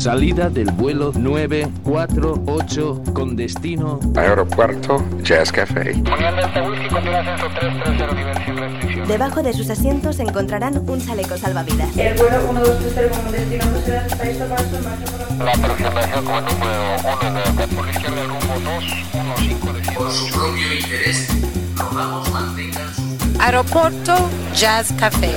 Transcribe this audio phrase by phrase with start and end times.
[0.00, 5.92] Salida del vuelo 948 con destino Aeropuerto Jazz Café.
[9.06, 11.94] Debajo de sus asientos encontrarán un chaleco salvavidas.
[11.98, 13.64] El vuelo 1230 con destino
[15.44, 21.28] La aproximación como número 1 de por izquierda rumbo 215 de Por su propio interés,
[21.76, 23.02] rogamos mantengan su...
[23.38, 24.16] Aeropuerto
[24.54, 25.36] Jazz Café.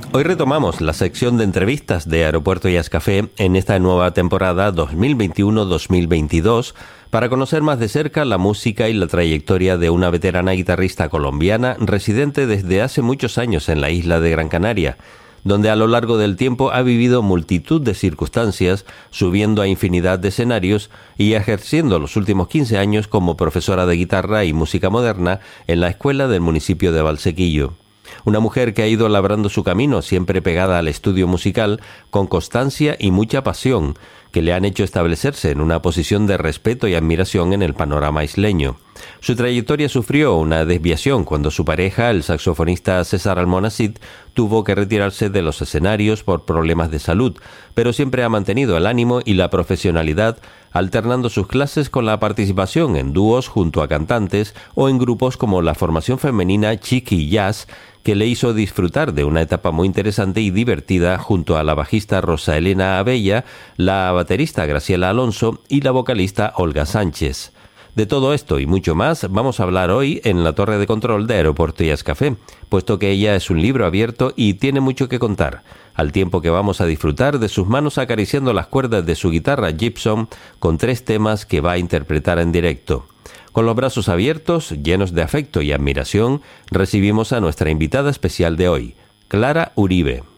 [0.13, 6.73] Hoy retomamos la sección de entrevistas de Aeropuerto Jazz Café en esta nueva temporada 2021-2022
[7.09, 11.77] para conocer más de cerca la música y la trayectoria de una veterana guitarrista colombiana
[11.79, 14.97] residente desde hace muchos años en la isla de Gran Canaria,
[15.45, 20.27] donde a lo largo del tiempo ha vivido multitud de circunstancias, subiendo a infinidad de
[20.27, 25.79] escenarios y ejerciendo los últimos 15 años como profesora de guitarra y música moderna en
[25.79, 27.80] la escuela del municipio de Valsequillo.
[28.25, 32.95] Una mujer que ha ido labrando su camino siempre pegada al estudio musical con constancia
[32.99, 33.95] y mucha pasión,
[34.31, 38.23] que le han hecho establecerse en una posición de respeto y admiración en el panorama
[38.23, 38.77] isleño.
[39.19, 43.97] Su trayectoria sufrió una desviación cuando su pareja, el saxofonista César Almonacid,
[44.33, 47.37] tuvo que retirarse de los escenarios por problemas de salud,
[47.73, 50.37] pero siempre ha mantenido el ánimo y la profesionalidad,
[50.71, 55.61] alternando sus clases con la participación en dúos junto a cantantes o en grupos como
[55.61, 57.67] la formación femenina Chiqui Jazz,
[58.03, 62.21] que le hizo disfrutar de una etapa muy interesante y divertida junto a la bajista
[62.21, 63.45] Rosa Elena Abella,
[63.77, 67.53] la baterista Graciela Alonso y la vocalista Olga Sánchez.
[67.95, 71.25] De todo esto y mucho más vamos a hablar hoy en la torre de control
[71.25, 72.35] de Aeropuerto Jazz Café,
[72.69, 75.63] puesto que ella es un libro abierto y tiene mucho que contar,
[75.95, 79.71] al tiempo que vamos a disfrutar de sus manos acariciando las cuerdas de su guitarra
[79.71, 80.29] Gibson
[80.59, 83.07] con tres temas que va a interpretar en directo.
[83.53, 88.69] Con los brazos abiertos, llenos de afecto y admiración, recibimos a nuestra invitada especial de
[88.69, 88.95] hoy,
[89.29, 90.30] Clara Uribe.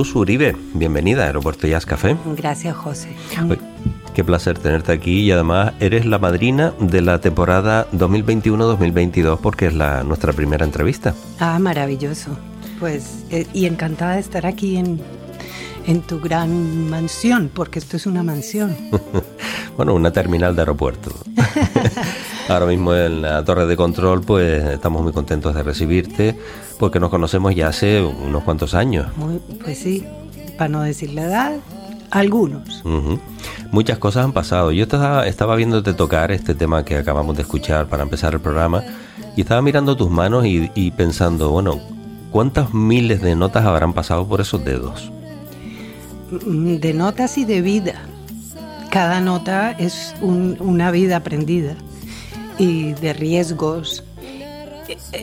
[0.00, 2.16] Luz Uribe, bienvenida a Aeropuerto Jazz Café.
[2.34, 3.14] Gracias, José.
[3.46, 3.58] Uy,
[4.14, 9.74] qué placer tenerte aquí y además eres la madrina de la temporada 2021-2022 porque es
[9.74, 11.14] la nuestra primera entrevista.
[11.38, 12.30] Ah, maravilloso.
[12.78, 15.02] Pues, eh, y encantada de estar aquí en,
[15.86, 18.74] en tu gran mansión, porque esto es una mansión.
[19.76, 21.12] bueno, una terminal de aeropuerto.
[22.50, 26.36] Ahora mismo en la torre de control, pues estamos muy contentos de recibirte,
[26.80, 29.06] porque nos conocemos ya hace unos cuantos años.
[29.16, 30.04] Muy, pues sí,
[30.58, 31.52] para no decir la edad,
[32.10, 32.82] algunos.
[33.70, 34.72] Muchas cosas han pasado.
[34.72, 38.82] Yo estaba, estaba viéndote tocar este tema que acabamos de escuchar para empezar el programa
[39.36, 41.78] y estaba mirando tus manos y, y pensando, bueno,
[42.32, 45.12] ¿cuántas miles de notas habrán pasado por esos dedos?
[46.44, 47.94] Mm, De notas y de vida.
[48.90, 51.76] Cada nota es un- una vida aprendida
[52.60, 54.04] y de riesgos.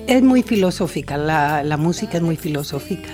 [0.08, 3.10] Es muy filosófica, la, la música es muy filosófica.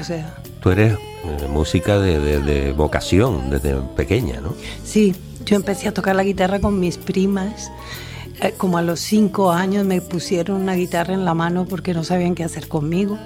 [0.00, 4.54] O sea, Tú eres eh, música de, de- de vocación desde pequeña, ¿no?
[4.84, 5.14] Sí,
[5.44, 7.70] yo empecé a tocar la guitarra con mis primas.
[8.40, 12.04] Eh, como a los cinco años me pusieron una guitarra en la mano porque no
[12.04, 13.18] sabían qué hacer conmigo,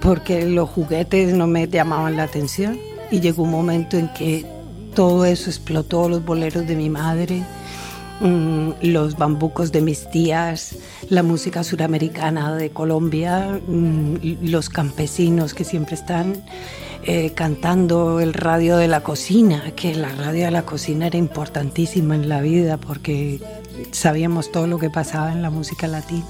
[0.00, 2.78] porque los juguetes no me llamaban la atención.
[3.10, 4.44] Y llegó un momento en que
[4.94, 7.42] todo eso explotó, los boleros de mi madre,
[8.22, 10.76] mm, los bambucos de mis tías,
[11.08, 16.42] la música suramericana de Colombia, mm, los campesinos que siempre están
[17.04, 22.14] eh, cantando el radio de la cocina, que la radio de la cocina era importantísima
[22.14, 23.40] en la vida porque
[23.90, 26.24] sabíamos todo lo que pasaba en la música latina.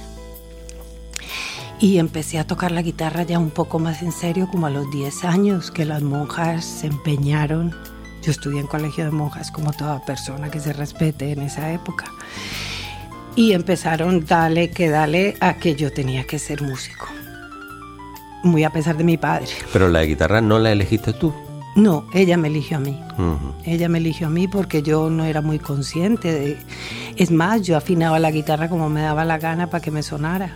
[1.78, 4.90] Y empecé a tocar la guitarra ya un poco más en serio, como a los
[4.90, 7.74] 10 años, que las monjas se empeñaron.
[8.22, 12.04] Yo estudié en colegio de monjas como toda persona que se respete en esa época.
[13.34, 17.08] Y empezaron, dale que dale, a que yo tenía que ser músico.
[18.44, 19.48] Muy a pesar de mi padre.
[19.72, 21.32] Pero la guitarra no la elegiste tú.
[21.74, 23.00] No, ella me eligió a mí.
[23.64, 26.58] Ella me eligió a mí porque yo no era muy consciente de...
[27.16, 30.54] Es más, yo afinaba la guitarra como me daba la gana para que me sonara.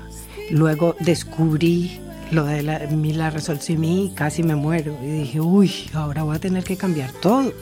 [0.50, 4.96] Luego descubrí lo de la, la resol si mi y casi me muero.
[5.02, 7.52] Y dije, uy, ahora voy a tener que cambiar todo.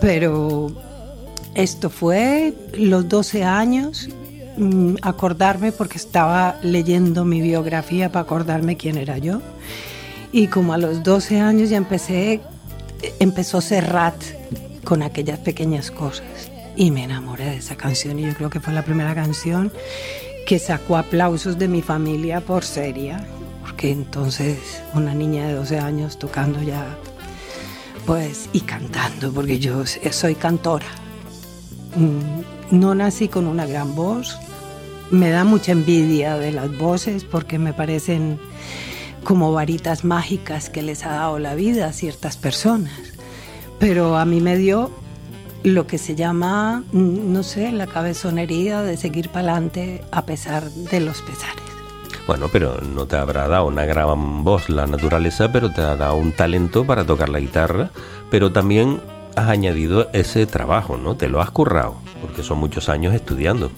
[0.00, 0.72] Pero
[1.54, 4.08] esto fue los 12 años,
[4.56, 9.40] mm, acordarme porque estaba leyendo mi biografía para acordarme quién era yo.
[10.32, 12.40] Y como a los 12 años ya empecé,
[13.18, 14.14] empezó Serrat
[14.84, 16.50] con aquellas pequeñas cosas.
[16.76, 19.72] Y me enamoré de esa canción y yo creo que fue la primera canción
[20.46, 23.26] que sacó aplausos de mi familia por seria.
[23.80, 26.98] Porque entonces una niña de 12 años tocando ya,
[28.04, 30.84] pues, y cantando, porque yo soy cantora.
[31.96, 34.38] Mm, No nací con una gran voz.
[35.10, 38.38] Me da mucha envidia de las voces porque me parecen
[39.24, 42.92] como varitas mágicas que les ha dado la vida a ciertas personas.
[43.78, 44.90] Pero a mí me dio
[45.62, 50.70] lo que se llama, mm, no sé, la cabezonería de seguir para adelante a pesar
[50.70, 51.69] de los pesares.
[52.26, 56.16] Bueno, pero no te habrá dado una gran voz la naturaleza, pero te ha dado
[56.16, 57.90] un talento para tocar la guitarra,
[58.30, 59.00] pero también
[59.36, 61.16] has añadido ese trabajo, ¿no?
[61.16, 63.70] Te lo has currado, porque son muchos años estudiando.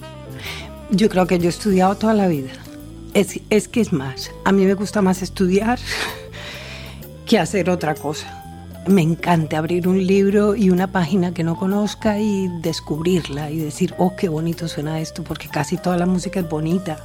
[0.89, 2.51] Yo creo que yo he estudiado toda la vida.
[3.13, 5.79] Es, es que es más, a mí me gusta más estudiar
[7.25, 8.39] que hacer otra cosa.
[8.87, 13.95] Me encanta abrir un libro y una página que no conozca y descubrirla y decir,
[13.97, 16.97] oh, qué bonito suena esto, porque casi toda la música es bonita.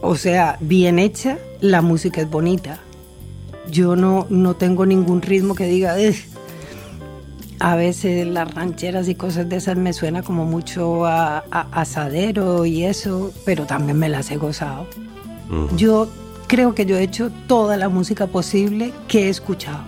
[0.00, 2.78] O sea, bien hecha, la música es bonita.
[3.70, 6.14] Yo no, no tengo ningún ritmo que diga, "Ugh".
[7.60, 12.64] a veces las rancheras y cosas de esas me suena como mucho a, a asadero
[12.64, 14.86] y eso, pero también me las he gozado.
[15.76, 16.08] Yo
[16.46, 19.80] creo que yo he hecho toda la música posible que he escuchado.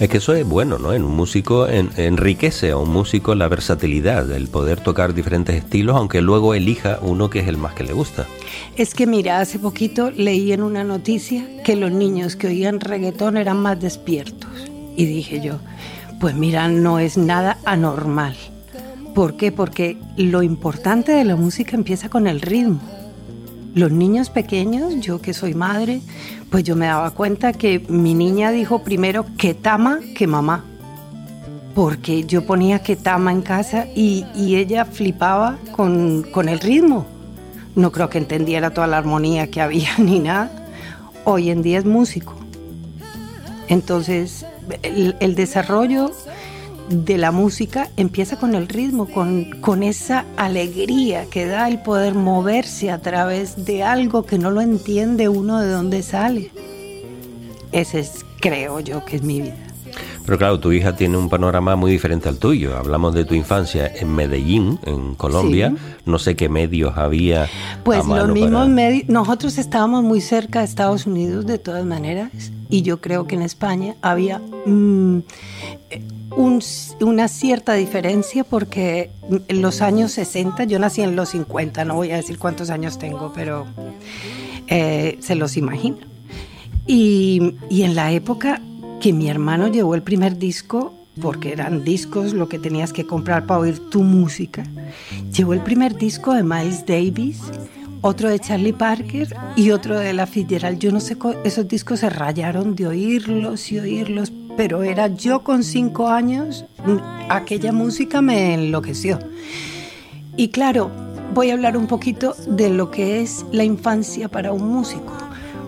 [0.00, 0.92] Es que eso es bueno, ¿no?
[0.92, 5.96] En un músico en- enriquece a un músico la versatilidad, el poder tocar diferentes estilos,
[5.96, 8.26] aunque luego elija uno que es el más que le gusta.
[8.76, 13.36] Es que mira, hace poquito leí en una noticia que los niños que oían reggaetón
[13.36, 14.50] eran más despiertos.
[14.96, 15.58] Y dije yo,
[16.20, 18.36] pues mira, no es nada anormal.
[19.16, 19.50] ¿Por qué?
[19.50, 22.80] Porque lo importante de la música empieza con el ritmo.
[23.78, 26.00] Los niños pequeños, yo que soy madre,
[26.50, 30.64] pues yo me daba cuenta que mi niña dijo primero que tama que mamá.
[31.76, 37.06] Porque yo ponía que tama en casa y, y ella flipaba con, con el ritmo.
[37.76, 40.50] No creo que entendiera toda la armonía que había ni nada.
[41.24, 42.34] Hoy en día es músico.
[43.68, 44.44] Entonces,
[44.82, 46.10] el, el desarrollo
[46.88, 52.14] de la música empieza con el ritmo, con, con esa alegría que da el poder
[52.14, 56.50] moverse a través de algo que no lo entiende uno de dónde sale.
[57.72, 59.67] ese es, creo yo, que es mi vida.
[60.28, 62.76] Pero claro, tu hija tiene un panorama muy diferente al tuyo.
[62.76, 65.70] Hablamos de tu infancia en Medellín, en Colombia.
[65.74, 65.82] Sí.
[66.04, 67.48] No sé qué medios había.
[67.82, 71.56] Pues a mano los mismos para- medios, nosotros estábamos muy cerca de Estados Unidos de
[71.58, 72.30] todas maneras
[72.68, 75.18] y yo creo que en España había mm,
[76.36, 76.62] un-
[77.00, 79.10] una cierta diferencia porque
[79.48, 82.98] en los años 60, yo nací en los 50, no voy a decir cuántos años
[82.98, 83.64] tengo, pero
[84.66, 85.96] eh, se los imagino.
[86.86, 88.60] Y, y en la época
[89.00, 93.46] que mi hermano llevó el primer disco, porque eran discos lo que tenías que comprar
[93.46, 94.64] para oír tu música,
[95.32, 97.40] llevó el primer disco de Miles Davis,
[98.00, 100.78] otro de Charlie Parker y otro de la Fitzgerald.
[100.78, 105.62] Yo no sé, esos discos se rayaron de oírlos y oírlos, pero era yo con
[105.62, 109.18] cinco años, mm, aquella música me enloqueció.
[110.36, 110.90] Y claro,
[111.34, 115.16] voy a hablar un poquito de lo que es la infancia para un músico,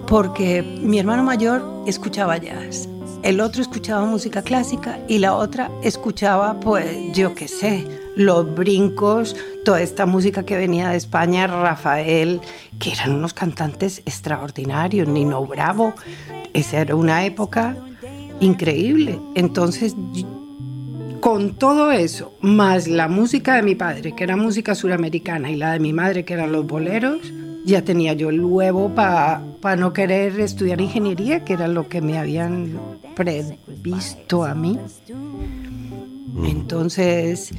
[0.07, 2.89] porque mi hermano mayor escuchaba jazz,
[3.23, 7.87] el otro escuchaba música clásica y la otra escuchaba, pues, yo qué sé,
[8.17, 12.41] los brincos, toda esta música que venía de España, Rafael,
[12.79, 15.95] que eran unos cantantes extraordinarios, Nino Bravo,
[16.53, 17.77] esa era una época
[18.41, 19.21] increíble.
[19.35, 19.95] Entonces,
[21.21, 25.73] con todo eso, más la música de mi padre, que era música suramericana, y la
[25.73, 27.21] de mi madre, que eran los boleros,
[27.65, 32.19] ya tenía yo el huevo para no querer estudiar ingeniería, que era lo que me
[32.19, 34.79] habían previsto a mí.
[36.45, 37.51] Entonces,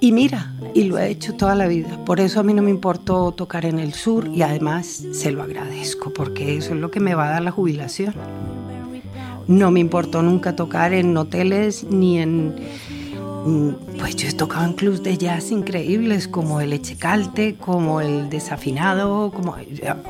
[0.00, 2.04] y mira, y lo he hecho toda la vida.
[2.04, 5.42] Por eso a mí no me importó tocar en el sur y además se lo
[5.42, 8.14] agradezco, porque eso es lo que me va a dar la jubilación.
[9.46, 12.54] No me importó nunca tocar en hoteles ni en...
[13.44, 18.30] mm, Pues yo he tocado en clubs de jazz increíbles como el Echecalte, como el
[18.30, 19.56] Desafinado, como...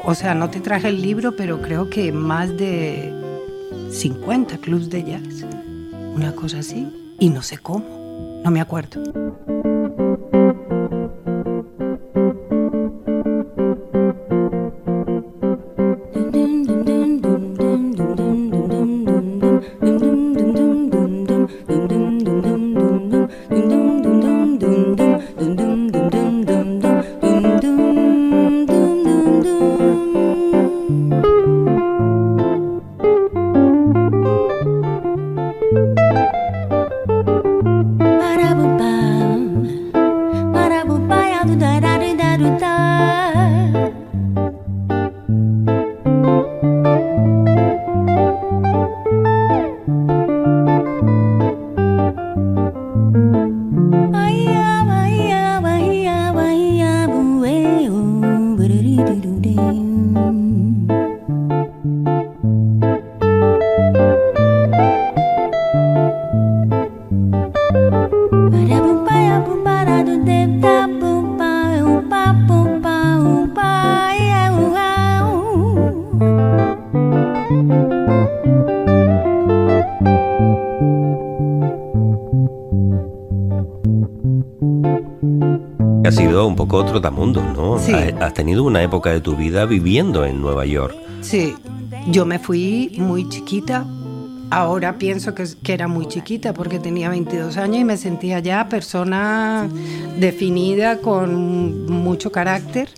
[0.05, 3.13] O sea, no te traje el libro, pero creo que más de
[3.95, 5.47] 50 clubs de jazz.
[6.15, 6.89] Una cosa así.
[7.21, 8.41] Y no sé cómo.
[8.45, 9.03] No me acuerdo.
[86.55, 87.81] Un poco otro tamundo, ¿no?
[87.81, 87.93] Sí.
[87.93, 90.95] Has, has tenido una época de tu vida viviendo en Nueva York.
[91.21, 91.53] Sí,
[92.07, 93.85] yo me fui muy chiquita.
[94.51, 98.69] Ahora pienso que, que era muy chiquita porque tenía 22 años y me sentía ya
[98.69, 99.69] persona
[100.17, 102.89] definida con mucho carácter.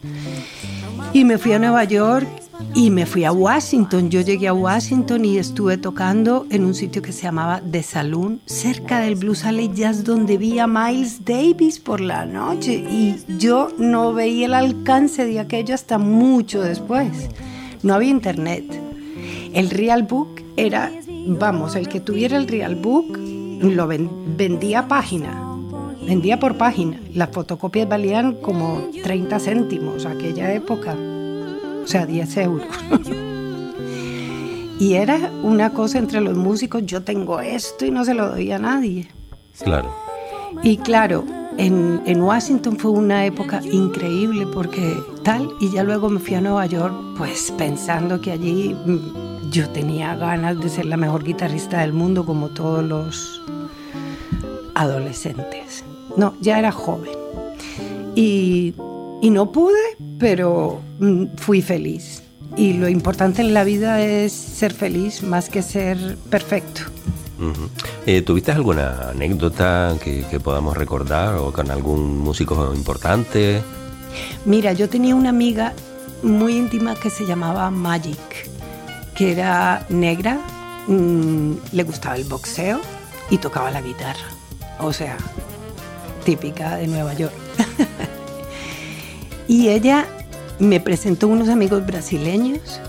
[1.15, 2.29] Y me fui a Nueva York
[2.77, 4.11] y me fui a Washington.
[4.11, 8.41] Yo llegué a Washington y estuve tocando en un sitio que se llamaba The Saloon,
[8.45, 12.75] cerca del Blues Alley Jazz, donde vi a Miles Davis por la noche.
[12.75, 17.29] Y yo no veía el alcance de aquello hasta mucho después.
[17.83, 18.65] No había internet.
[19.55, 20.93] El Real Book era,
[21.29, 25.43] vamos, el que tuviera el Real Book lo ven- vendía página.
[26.07, 27.01] Vendía por página.
[27.15, 30.95] Las fotocopias valían como 30 céntimos aquella época.
[31.87, 32.67] O sea, 10 euros.
[34.81, 38.51] y era una cosa entre los músicos, yo tengo esto y no se lo doy
[38.51, 39.07] a nadie.
[39.63, 39.95] Claro.
[40.65, 41.25] Y claro,
[41.59, 46.41] en, en Washington fue una época increíble porque tal, y ya luego me fui a
[46.41, 51.83] Nueva York, pues pensando que allí mm, yo tenía ganas de ser la mejor guitarrista
[51.83, 53.41] del mundo como todos los
[54.75, 55.85] adolescentes.
[56.17, 57.13] No, ya era joven.
[58.17, 58.75] Y,
[59.21, 62.23] y no pude, pero mm, fui feliz.
[62.57, 66.83] Y lo importante en la vida es ser feliz más que ser perfecto.
[67.39, 67.69] Ujú.
[68.07, 73.63] Eh, ¿Tuviste alguna anécdota que, que podamos recordar o con algún músico importante?
[74.45, 75.75] Mira, yo tenía una amiga
[76.23, 78.49] muy íntima que se llamaba Magic,
[79.15, 80.41] que era negra,
[80.87, 82.81] mm, le gustaba el boxeo
[83.29, 84.29] y tocaba la guitarra.
[84.79, 85.17] O sea,
[86.25, 87.35] típica de Nueva York.
[89.49, 90.07] y ella
[90.59, 92.81] me presentó unos amigos brasileños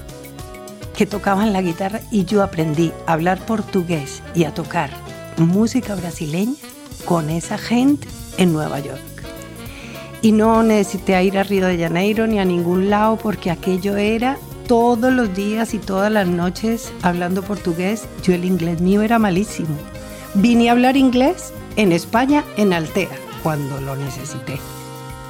[0.95, 4.89] que tocaban la guitarra y yo aprendí a hablar portugués y a tocar
[5.37, 6.55] música brasileña
[7.05, 9.01] con esa gente en Nueva York.
[10.21, 14.37] Y no necesité ir a Río de Janeiro ni a ningún lado porque aquello era
[14.67, 18.07] todos los días y todas las noches hablando portugués.
[18.23, 19.77] Yo el inglés mío era malísimo.
[20.33, 23.09] Vine a hablar inglés en España, en Altea,
[23.43, 24.59] cuando lo necesité.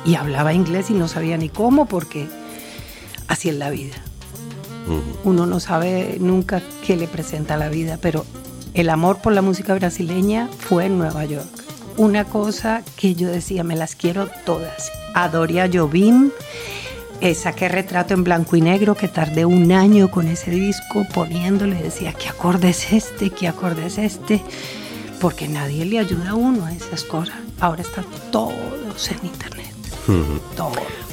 [0.08, 2.28] Y hablaba inglés y no sabía ni cómo porque
[3.28, 3.98] así es la vida.
[5.26, 8.26] Uno no sabe nunca qué le presenta la vida, pero
[8.74, 11.46] el amor por la música brasileña fue en Nueva York.
[11.98, 14.92] Una cosa que yo decía, me las quiero todas.
[15.14, 16.32] Adoré a Jobim,
[17.20, 21.82] eh, saqué retrato en blanco y negro que tardé un año con ese disco poniéndole,
[21.82, 23.32] decía, ¿qué acorde es este?
[23.32, 24.42] ¿Qué acorde es este?
[25.20, 27.38] Porque nadie le ayuda a uno a esas cosas.
[27.60, 29.67] Ahora está todos en internet.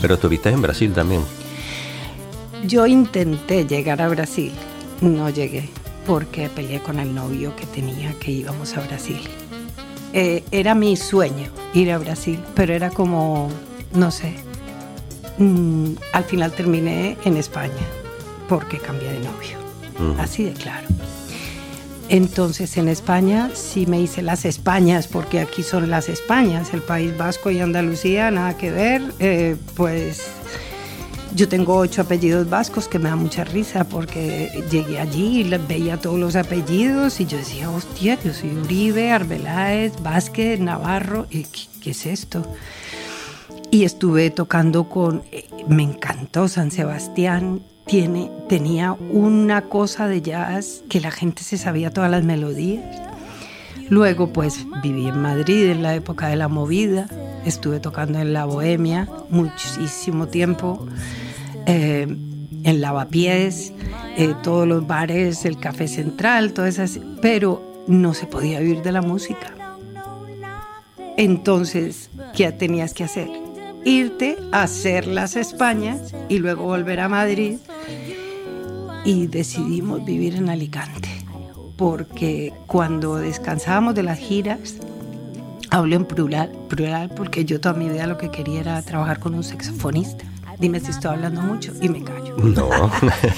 [0.00, 1.22] Pero estuviste en Brasil también.
[2.66, 4.52] Yo intenté llegar a Brasil,
[5.00, 5.68] no llegué
[6.06, 9.20] porque peleé con el novio que tenía que íbamos a Brasil.
[10.12, 13.48] Eh, era mi sueño ir a Brasil, pero era como,
[13.92, 14.34] no sé,
[15.38, 17.72] mm, al final terminé en España
[18.48, 20.86] porque cambié de novio, así de claro.
[22.08, 27.16] Entonces en España sí me hice las Españas, porque aquí son las Españas, el País
[27.16, 30.23] Vasco y Andalucía, nada que ver, eh, pues
[31.34, 35.96] yo tengo ocho apellidos vascos que me da mucha risa porque llegué allí y veía
[35.96, 41.44] todos los apellidos y yo decía, hostia, yo soy Uribe, Arbeláez, Vázquez, Navarro, ¿y
[41.83, 42.46] qué, es esto?
[43.70, 50.83] Y estuve tocando con, eh, me encantó San Sebastián, tiene, tenía una cosa de jazz
[50.88, 52.85] que la gente se sabía todas las melodías.
[53.90, 57.07] Luego pues viví en Madrid en la época de la movida,
[57.44, 60.87] estuve tocando en la Bohemia muchísimo tiempo
[61.66, 62.07] eh,
[62.64, 63.75] en lavapiés,
[64.16, 66.83] eh, todos los bares, el café central, todo eso,
[67.20, 69.53] pero no se podía vivir de la música.
[71.16, 73.29] Entonces, ¿qué tenías que hacer?
[73.85, 77.59] Irte a hacer las Españas y luego volver a Madrid
[79.04, 81.08] y decidimos vivir en Alicante,
[81.76, 84.76] porque cuando descansábamos de las giras,
[85.70, 89.34] hablo en plural, plural porque yo toda mi vida lo que quería era trabajar con
[89.34, 90.24] un saxofonista.
[90.58, 92.36] Dime si estoy hablando mucho y me callo.
[92.36, 92.70] No.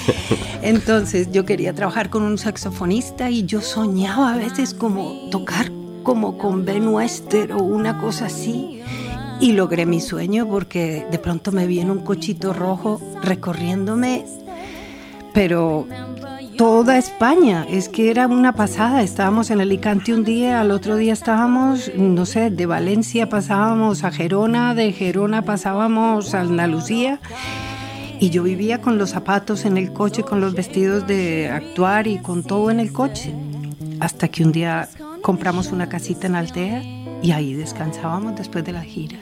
[0.61, 5.71] Entonces yo quería trabajar con un saxofonista y yo soñaba a veces como tocar
[6.03, 8.81] como con Ben Wester o una cosa así.
[9.39, 14.25] Y logré mi sueño porque de pronto me vi en un cochito rojo recorriéndome,
[15.37, 15.85] pero
[16.57, 17.63] toda España.
[17.69, 19.03] Es que era una pasada.
[19.03, 24.09] Estábamos en Alicante un día, al otro día estábamos, no sé, de Valencia pasábamos a
[24.09, 27.19] Gerona, de Gerona pasábamos a Andalucía.
[28.19, 32.17] Y yo vivía con los zapatos en el coche, con los vestidos de actuar y
[32.17, 33.31] con todo en el coche.
[33.99, 34.89] Hasta que un día
[35.21, 36.81] compramos una casita en Altea
[37.21, 39.19] y ahí descansábamos después de la gira.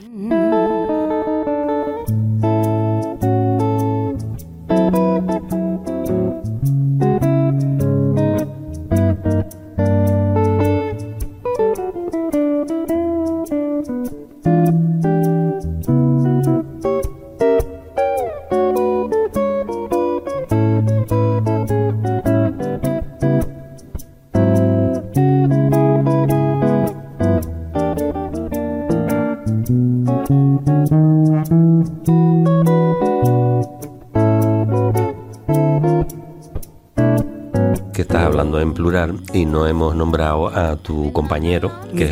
[39.35, 42.09] Y no hemos nombrado a tu compañero, que,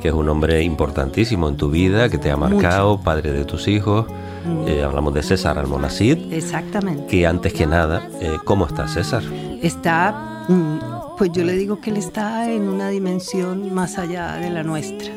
[0.00, 3.66] que, es un hombre importantísimo en tu vida, que te ha marcado, padre de tus
[3.68, 4.06] hijos.
[4.66, 6.32] Eh, hablamos de César Almonacid.
[6.32, 7.06] Exactamente.
[7.06, 9.22] Que antes que nada, eh, ¿cómo está César?
[9.62, 14.50] Está, mm, pues yo le digo que él está en una dimensión más allá de
[14.50, 15.12] la nuestra,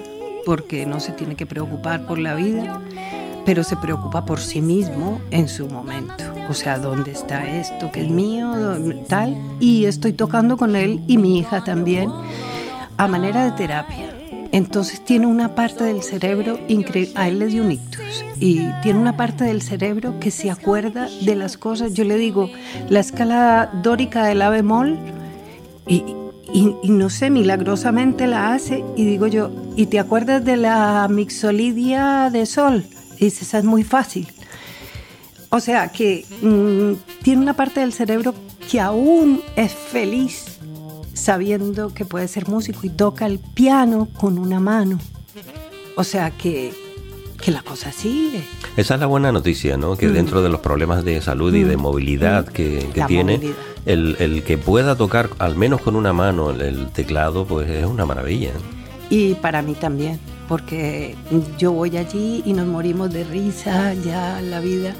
[0.45, 2.82] porque no se tiene que preocupar por la vida
[3.49, 6.23] pero se preocupa por sí mismo en su momento.
[6.49, 8.51] O sea, ¿dónde está esto que es mío?
[9.07, 9.38] Tal.
[9.59, 12.09] Y estoy tocando con él y mi hija también
[12.97, 14.15] a manera de terapia.
[14.51, 17.13] Entonces tiene una parte del cerebro increíble.
[17.15, 18.25] A él le dio un ictus.
[18.39, 21.93] Y tiene una parte del cerebro que se acuerda de las cosas.
[21.93, 22.49] Yo le digo,
[22.89, 24.97] la escala dórica del la bemol.
[25.88, 26.03] Y,
[26.51, 28.83] y, y, no sé, milagrosamente la hace.
[28.95, 32.85] Y digo yo, ¿y te acuerdas de la mixolidia de sol?
[33.19, 34.27] dices, es muy fácil.
[35.49, 38.35] O sea, que mm, tiene una parte del cerebro
[38.69, 40.59] que aún es feliz
[41.13, 44.99] sabiendo que puede ser músico y toca el piano con una mano.
[45.95, 46.71] O sea que,
[47.41, 48.43] que la cosa sigue.
[48.77, 49.97] Esa es la buena noticia, ¿no?
[49.97, 50.13] Que mm.
[50.13, 51.81] dentro de los problemas de salud y de mm.
[51.81, 52.53] movilidad mm.
[52.53, 53.53] que, tiene,
[53.85, 58.05] El, el, que pueda tocar al menos con una mano el, teclado, pues es una
[58.05, 58.51] maravilla.
[59.09, 61.15] Y para mí también, porque
[61.57, 64.93] yo voy allí y nos morimos de risa, ya la vida.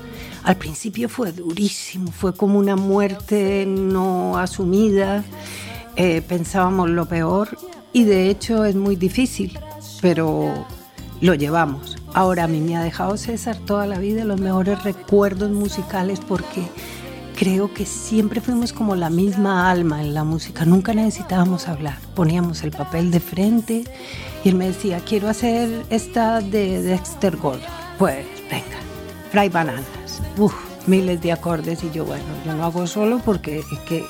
[0.44, 5.24] Al principio fue durísimo, fue como una muerte no asumida.
[5.96, 7.58] Eh, pensábamos lo peor
[7.92, 9.60] y de hecho es muy difícil,
[10.02, 10.66] pero
[11.22, 11.98] lo llevamos.
[12.14, 16.64] Ahora a mí me ha dejado César toda la vida los mejores recuerdos musicales porque
[17.38, 22.64] creo que siempre fuimos como la misma alma en la música, nunca necesitábamos hablar, poníamos
[22.64, 23.84] el papel de frente
[24.44, 27.62] y él me decía, quiero hacer esta de Dexter Gold.
[27.98, 28.78] Pues venga,
[29.32, 29.99] Fry Bananas.
[30.38, 30.54] Uf,
[30.88, 34.06] miles de acordes y yo, bueno, yo no hago solo porque es que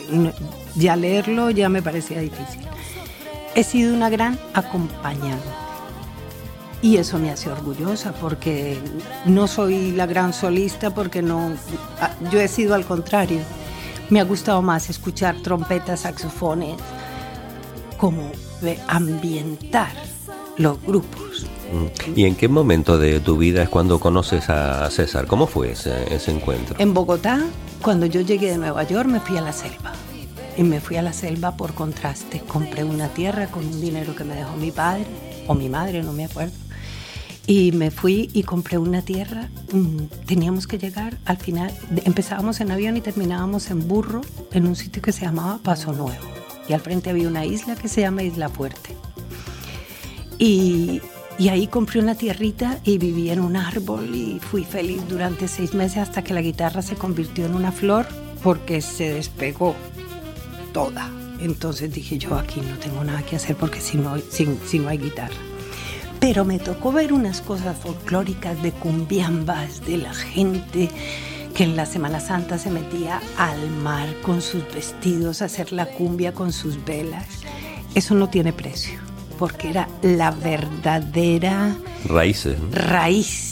[0.75, 2.61] ya leerlo ya me parecía difícil.
[3.55, 5.47] He sido una gran acompañante
[6.81, 8.77] y eso me hace orgullosa porque
[9.25, 11.51] no soy la gran solista porque no
[11.99, 13.41] ah, yo he sido al contrario.
[14.09, 16.77] Me ha gustado más escuchar trompetas, saxofones,
[17.97, 18.31] como
[18.87, 19.91] ambientar
[20.57, 21.47] los grupos.
[22.15, 25.27] ¿Y en qué momento de tu vida es cuando conoces a César?
[25.27, 26.75] ¿Cómo fue ese, ese encuentro?
[26.79, 27.45] En Bogotá,
[27.81, 29.93] cuando yo llegué de Nueva York, me fui a la selva
[30.57, 32.41] y me fui a la selva por contraste.
[32.41, 35.05] Compré una tierra con un dinero que me dejó mi padre
[35.47, 36.53] o mi madre, no me acuerdo.
[37.47, 39.49] Y me fui y compré una tierra.
[39.71, 44.75] Mm, teníamos que llegar al final, empezábamos en avión y terminábamos en burro en un
[44.75, 46.27] sitio que se llamaba Paso Nuevo.
[46.67, 48.95] Y al frente había una isla que se llama Isla Fuerte.
[50.37, 51.01] Y,
[51.39, 55.73] y ahí compré una tierrita y viví en un árbol y fui feliz durante seis
[55.73, 58.05] meses hasta que la guitarra se convirtió en una flor
[58.43, 59.75] porque se despegó
[60.73, 61.09] toda.
[61.39, 64.89] Entonces dije yo aquí no tengo nada que hacer porque si no, si, si no
[64.89, 65.49] hay guitarra
[66.19, 70.89] pero me tocó ver unas cosas folclóricas de cumbiambas, de la gente
[71.55, 75.85] que en la Semana Santa se metía al mar con sus vestidos a hacer la
[75.85, 77.25] cumbia con sus velas.
[77.95, 78.99] Eso no tiene precio,
[79.39, 81.75] porque era la verdadera
[82.05, 82.57] raíces.
[82.71, 83.49] Raíz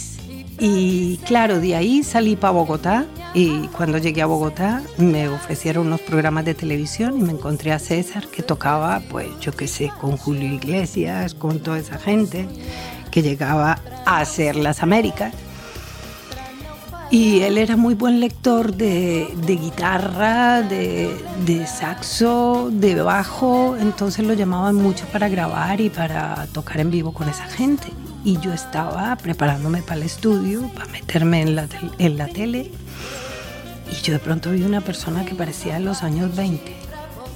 [0.60, 6.02] y claro, de ahí salí para Bogotá y cuando llegué a Bogotá me ofrecieron unos
[6.02, 10.18] programas de televisión y me encontré a César que tocaba, pues yo qué sé, con
[10.18, 12.48] Julio Iglesias, con toda esa gente
[13.12, 15.34] que llegaba a hacer las Américas.
[17.10, 21.10] Y él era muy buen lector de, guitarra, de,
[21.46, 27.14] de, saxo, de bajo, entonces lo llamaban mucho para grabar y para tocar en vivo
[27.14, 27.88] con esa gente
[28.26, 31.68] y yo estaba preparándome para el estudio, para meterme en la,
[31.98, 32.72] en la tele
[33.90, 36.76] y yo de pronto vi una persona que parecía de los años 20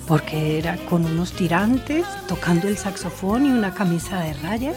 [0.05, 4.75] porque era con unos tirantes tocando el saxofón y una camisa de rayas.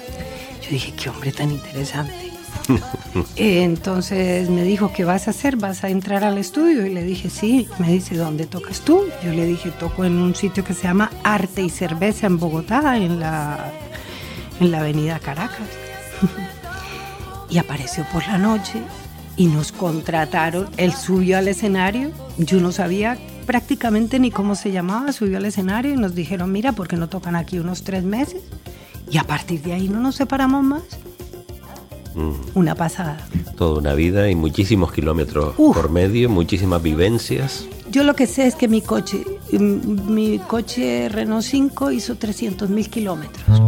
[0.62, 2.33] Yo dije, qué hombre tan interesante.
[3.36, 5.56] Entonces me dijo, ¿qué vas a hacer?
[5.56, 6.86] ¿Vas a entrar al estudio?
[6.86, 7.68] Y le dije, sí.
[7.78, 9.02] Me dice, ¿dónde tocas tú?
[9.24, 12.96] Yo le dije, toco en un sitio que se llama Arte y Cerveza en Bogotá,
[12.96, 13.72] en la,
[14.60, 15.68] en la avenida Caracas.
[17.50, 18.80] y apareció por la noche
[19.36, 20.68] y nos contrataron.
[20.76, 25.92] Él subió al escenario, yo no sabía prácticamente ni cómo se llamaba, subió al escenario
[25.92, 28.42] y nos dijeron, mira, porque no tocan aquí unos tres meses?
[29.10, 30.82] Y a partir de ahí no nos separamos más.
[32.14, 32.32] Mm.
[32.54, 33.16] Una pasada.
[33.56, 37.66] Toda una vida y muchísimos kilómetros por medio, muchísimas vivencias.
[37.90, 42.70] Yo lo que sé es que mi coche, mm, mi coche Renault 5 hizo 300
[42.70, 43.60] mil kilómetros.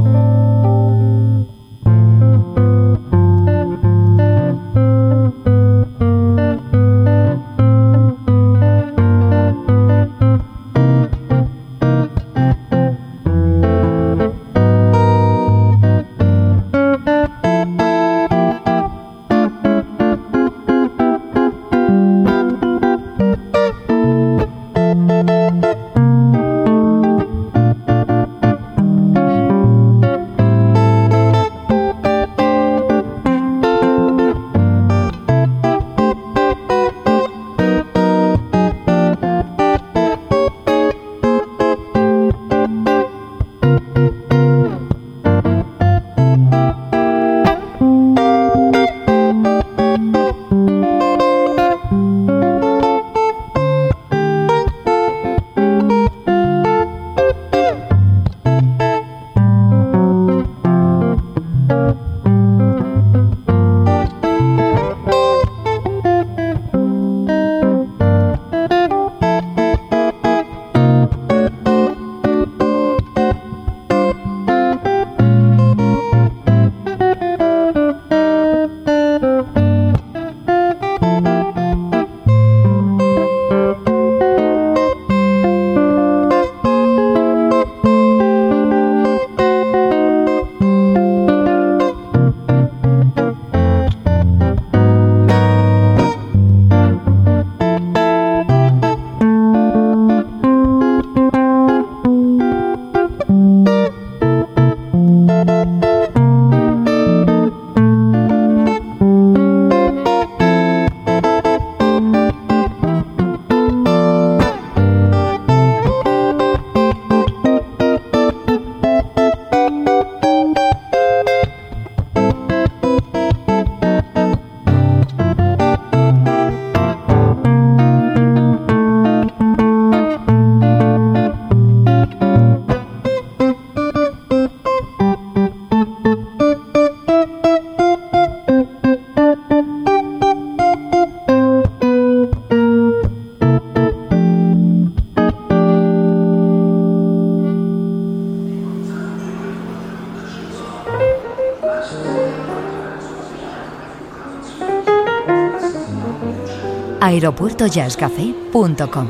[157.17, 159.09] aeropuertojazzcafé.com.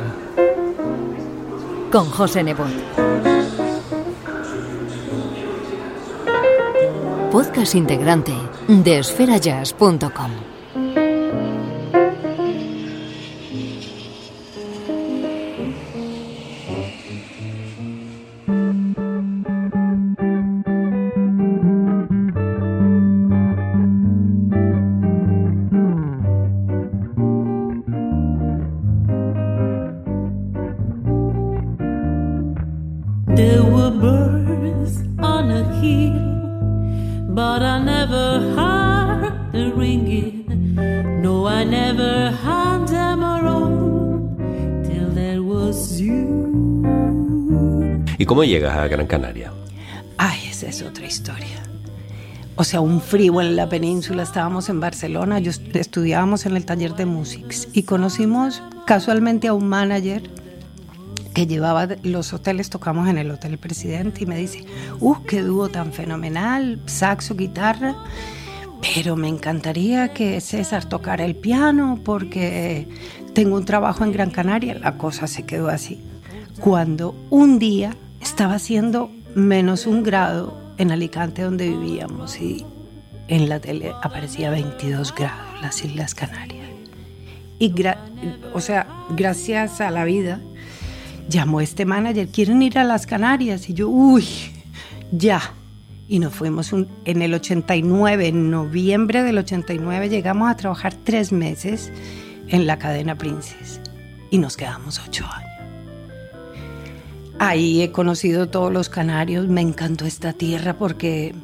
[1.90, 2.70] Con José Nebot.
[7.32, 8.32] Podcast integrante
[8.68, 10.45] de esferajazz.com.
[37.36, 40.44] but I never heard the ringing.
[41.22, 44.38] No, I never had them around
[44.88, 46.24] till there was you.
[48.18, 49.52] ¿Y cómo llegas a Gran Canaria?
[50.16, 51.62] Ay, esa es otra historia.
[52.56, 56.64] O sea, un frío en la península, estábamos en Barcelona, yo est- estudiábamos en el
[56.64, 60.22] taller de Musics y conocimos casualmente a un manager
[61.36, 64.64] que llevaba los hoteles, tocamos en el Hotel Presidente y me dice,
[65.00, 66.80] ¡uh, qué dúo tan fenomenal!
[66.86, 67.94] Saxo, guitarra,
[68.80, 72.88] pero me encantaría que César tocara el piano porque
[73.34, 74.78] tengo un trabajo en Gran Canaria.
[74.78, 76.00] La cosa se quedó así.
[76.58, 82.64] Cuando un día estaba haciendo menos un grado en Alicante donde vivíamos y
[83.28, 86.66] en la tele aparecía 22 grados, las Islas Canarias.
[87.58, 87.74] Y,
[88.54, 90.40] o sea, gracias a la vida,
[91.28, 93.68] llamó este manager, ¿quieren ir a las Canarias?
[93.68, 94.24] Y yo, uy,
[95.12, 95.40] ya.
[96.08, 101.32] Y nos fuimos un- en el 89, en noviembre del 89, llegamos a trabajar tres
[101.32, 101.90] meses
[102.48, 103.80] en la cadena Princess
[104.30, 105.46] y nos quedamos ocho años.
[107.38, 111.34] Ahí he conocido todos los canarios, me encantó esta tierra porque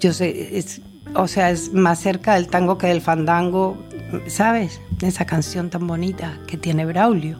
[0.00, 0.82] yo sé, es,
[1.14, 3.78] o sea, es más cerca del tango que del fandango,
[4.26, 4.80] ¿sabes?
[5.00, 7.38] Esa canción tan bonita que tiene Braulio.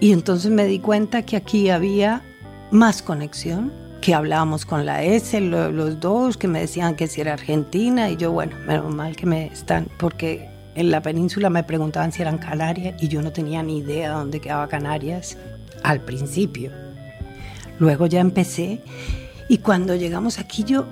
[0.00, 2.22] Y entonces me di cuenta que aquí había
[2.70, 7.20] más conexión, que hablábamos con la S, lo- los dos, que me decían que si
[7.20, 11.64] era Argentina, y yo, bueno, menos mal que me están, porque en la península me
[11.64, 15.38] preguntaban si eran Canarias, y yo no tenía ni idea dónde quedaba Canarias
[15.82, 16.70] al principio.
[17.78, 18.82] Luego ya empecé,
[19.48, 20.86] y cuando llegamos aquí yo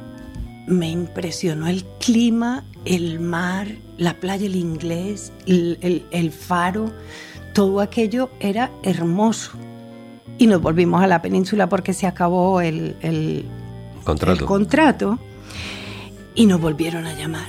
[0.66, 6.90] me impresionó el clima, el mar, la playa, el inglés, el faro,
[7.54, 9.52] todo aquello era hermoso.
[10.36, 13.46] Y nos volvimos a la península porque se acabó el, el-
[14.04, 14.40] Contrato.
[14.42, 15.18] el contrato
[16.34, 17.46] y nos volvieron a llamar.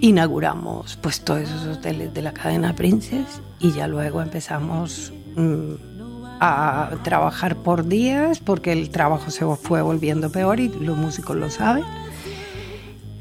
[0.00, 5.72] Inauguramos pues todos esos hoteles de la cadena Princess y ya luego empezamos mm,
[6.40, 11.50] a trabajar por días porque el trabajo se fue volviendo peor y los músicos lo
[11.50, 11.84] saben.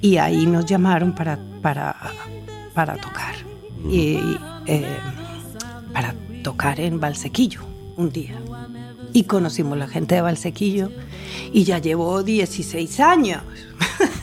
[0.02, 1.96] Y ahí nos llamaron para, para,
[2.74, 3.36] para tocar.
[3.89, 4.38] Y,
[4.68, 4.86] eh,
[5.95, 7.62] para tocar en Valsequillo
[7.95, 8.36] un día.
[9.13, 10.91] Y conocimos la gente de Valsequillo
[11.53, 13.41] y ya llevo 16 años.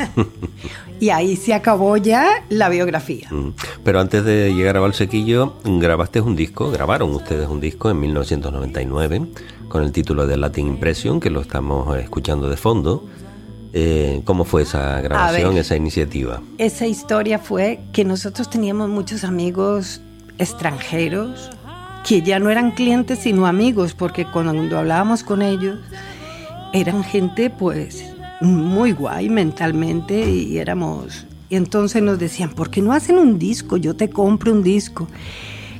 [1.00, 3.28] y ahí se acabó ya la biografía.
[3.30, 3.54] Mm.
[3.82, 9.28] Pero antes de llegar a Valsequillo, grabaste un disco, grabaron ustedes un disco en 1999
[9.68, 13.06] con el título de Latin Impression, que lo estamos escuchando de fondo.
[13.72, 15.62] Eh, ¿Cómo fue esa grabación, ver.
[15.62, 16.42] esa iniciativa?
[16.58, 20.02] Esa historia fue que nosotros teníamos muchos amigos
[20.36, 21.50] extranjeros
[22.06, 25.78] que ya no eran clientes sino amigos, porque cuando hablábamos con ellos
[26.72, 28.04] eran gente pues
[28.40, 31.26] muy guay mentalmente y éramos...
[31.48, 33.76] Y entonces nos decían, ¿por qué no hacen un disco?
[33.76, 35.06] Yo te compro un disco.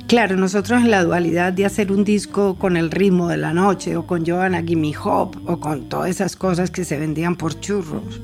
[0.07, 3.97] Claro, nosotros en la dualidad de hacer un disco con el ritmo de la noche
[3.97, 8.21] o con Joanna Gimme Hop o con todas esas cosas que se vendían por churros,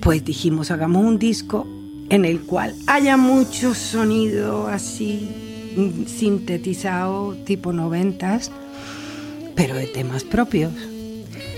[0.00, 1.66] pues dijimos, hagamos un disco
[2.08, 5.53] en el cual haya mucho sonido así
[6.06, 8.50] sintetizado tipo noventas,
[9.54, 10.72] pero de temas propios.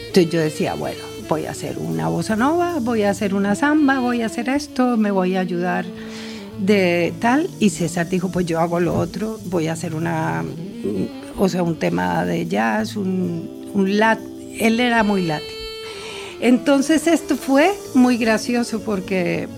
[0.06, 4.00] Entonces yo decía, bueno, voy a hacer una bossa nova, voy a hacer una samba,
[4.00, 5.84] voy a hacer esto, me voy a ayudar
[6.58, 7.48] de tal.
[7.60, 11.62] Y César dijo, pues yo hago lo otro, voy a hacer una, mm, o sea,
[11.62, 14.18] un tema de jazz, un, un lat.
[14.58, 15.48] Él era muy latín.
[16.40, 19.48] Entonces esto fue muy gracioso porque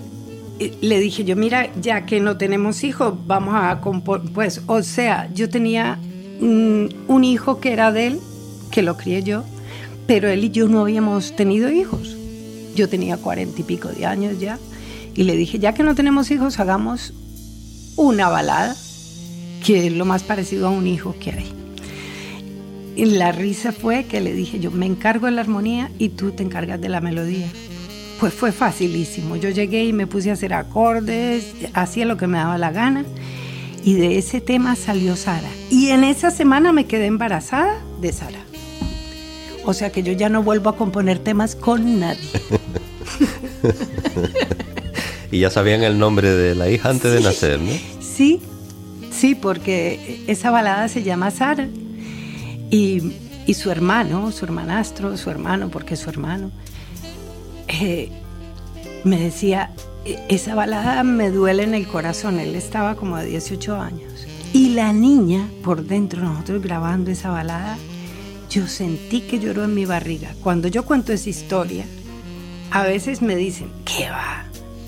[0.59, 3.81] le dije yo, mira, ya que no tenemos hijos, vamos a
[4.35, 5.99] pues, o sea, yo tenía
[6.40, 8.21] mm, un hijo que era de él,
[8.71, 9.44] que lo crié yo,
[10.07, 12.16] pero él y yo no habíamos tenido hijos.
[12.75, 14.59] Yo tenía cuarenta y pico de años ya,
[15.14, 17.12] y le dije, ya que no tenemos hijos, hagamos
[17.97, 18.77] una balada,
[19.64, 21.53] que es lo más parecido a un hijo que hay.
[22.97, 26.33] Y la risa fue que le dije, yo me encargo de la armonía y tú
[26.33, 27.49] te encargas de la melodía.
[28.20, 29.37] Pues fue facilísimo.
[29.37, 33.04] Yo llegué y me puse a hacer acordes, hacía lo que me daba la gana.
[33.85, 35.48] Y de ese tema salió Sara.
[35.70, 38.40] Y en esa semana me quedé embarazada de Sara.
[39.64, 42.20] O sea que yo ya no vuelvo a componer temas con nadie.
[45.31, 47.72] y ya sabían el nombre de la hija antes de nacer, ¿no?
[48.00, 48.40] Sí,
[49.12, 51.68] sí, porque esa balada se llama Sara.
[52.70, 53.12] Y,
[53.46, 56.50] y su hermano, su hermanastro, su hermano, porque es su hermano,
[57.68, 58.11] eh,
[59.04, 59.70] me decía,
[60.04, 62.38] "E- esa balada me duele en el corazón.
[62.40, 64.26] Él estaba como de 18 años.
[64.52, 67.76] Y la niña, por dentro, nosotros grabando esa balada,
[68.50, 70.35] yo sentí que lloró en mi barriga.
[70.42, 71.85] Cuando yo cuento esa historia,
[72.70, 74.44] a veces me dicen, ¿qué va?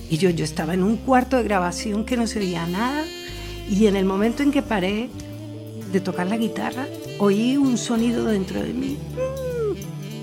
[0.09, 3.05] Y yo, yo estaba en un cuarto de grabación que no se oía nada.
[3.71, 5.09] Y en el momento en que paré
[5.93, 6.87] de tocar la guitarra,
[7.19, 8.97] oí un sonido dentro de mí.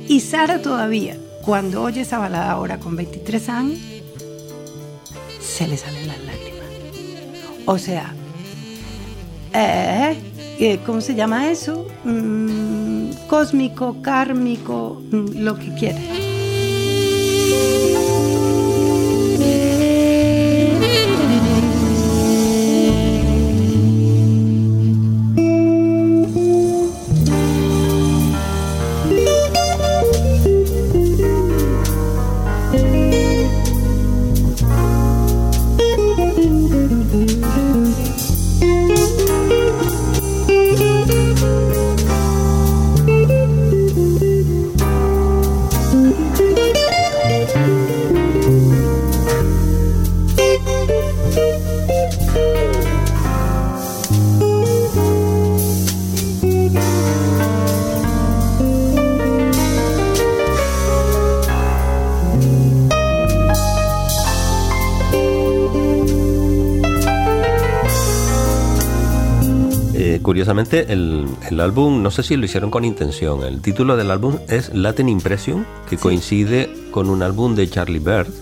[0.08, 1.18] Y Sara todavía,
[1.48, 3.80] cuando oye esa balada ahora con 23 años,
[5.40, 6.66] se le salen las lágrimas.
[7.66, 8.14] O sea,
[9.54, 10.18] eh,
[10.60, 11.88] eh, ¿cómo se llama eso?
[12.04, 16.02] Mm, cósmico, kármico, mm, lo que quiera.
[70.60, 74.74] El, el álbum, no sé si lo hicieron con intención, el título del álbum es
[74.74, 78.34] Latin Impression, que coincide con un álbum de Charlie Bird,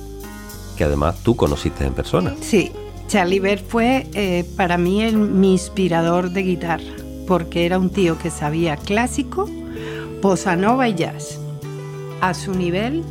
[0.78, 2.34] que además tú conociste en persona.
[2.40, 2.72] Sí,
[3.10, 6.86] Charlie Bird fue eh, para mí el, mi inspirador de guitarra,
[7.28, 9.50] porque era un tío que sabía clásico,
[10.22, 11.38] bossa nova y jazz,
[12.22, 13.04] a su nivel,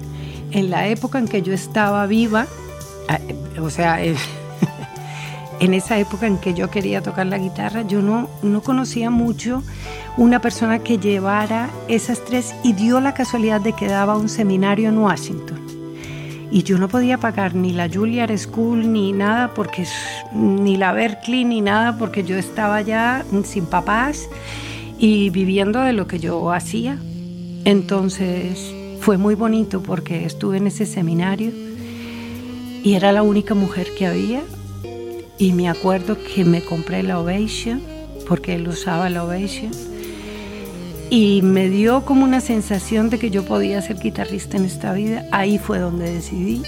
[0.50, 2.46] en la época en que yo estaba viva,
[3.60, 4.02] o sea,
[5.64, 9.62] en esa época en que yo quería tocar la guitarra, yo no, no conocía mucho
[10.16, 14.88] una persona que llevara esas tres y dio la casualidad de que daba un seminario
[14.88, 15.60] en Washington.
[16.50, 19.86] Y yo no podía pagar ni la Juilliard School ni nada, porque
[20.32, 24.28] ni la Berkeley ni nada, porque yo estaba ya sin papás
[24.98, 26.98] y viviendo de lo que yo hacía.
[27.64, 31.50] Entonces fue muy bonito porque estuve en ese seminario
[32.84, 34.42] y era la única mujer que había.
[35.38, 37.82] Y me acuerdo que me compré la Ovation,
[38.28, 39.70] porque él usaba la Ovation.
[41.10, 45.26] Y me dio como una sensación de que yo podía ser guitarrista en esta vida.
[45.32, 46.62] Ahí fue donde decidí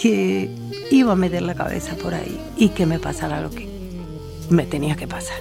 [0.00, 0.50] que
[0.90, 3.68] iba a meter la cabeza por ahí y que me pasara lo que
[4.50, 5.38] me tenía que pasar.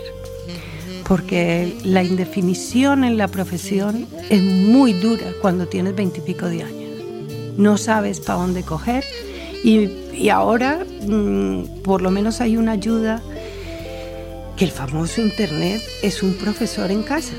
[1.07, 6.91] Porque la indefinición en la profesión es muy dura cuando tienes veintipico de años.
[7.57, 9.03] No sabes para dónde coger
[9.63, 13.21] y, y ahora mmm, por lo menos hay una ayuda
[14.55, 17.33] que el famoso Internet es un profesor en casa.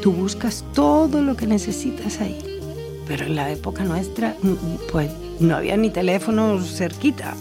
[0.00, 2.38] Tú buscas todo lo que necesitas ahí.
[3.06, 4.36] Pero en la época nuestra,
[4.92, 7.34] pues no había ni teléfono cerquita.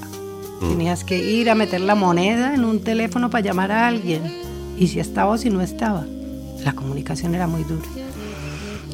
[0.61, 0.69] Mm.
[0.69, 4.23] Tenías que ir a meter la moneda en un teléfono para llamar a alguien.
[4.77, 6.05] Y si estaba o si no estaba.
[6.63, 7.87] La comunicación era muy dura.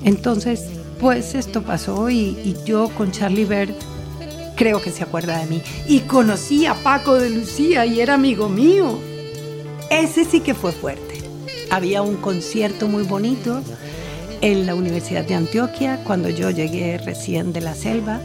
[0.04, 0.66] Entonces,
[1.00, 3.76] pues esto pasó y, y yo con Charlie Bird
[4.56, 5.62] creo que se acuerda de mí.
[5.88, 9.00] Y conocí a Paco de Lucía y era amigo mío.
[9.90, 11.22] Ese sí que fue fuerte.
[11.70, 13.62] Había un concierto muy bonito
[14.42, 18.22] en la Universidad de Antioquia cuando yo llegué recién de la selva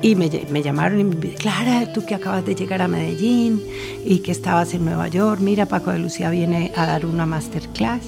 [0.00, 3.62] y me, llamaron y me dijeron, Clara, tú que acabas de llegar a Medellín
[4.04, 8.02] y que estabas en Nueva York, mira, Paco de Lucía viene a dar una masterclass.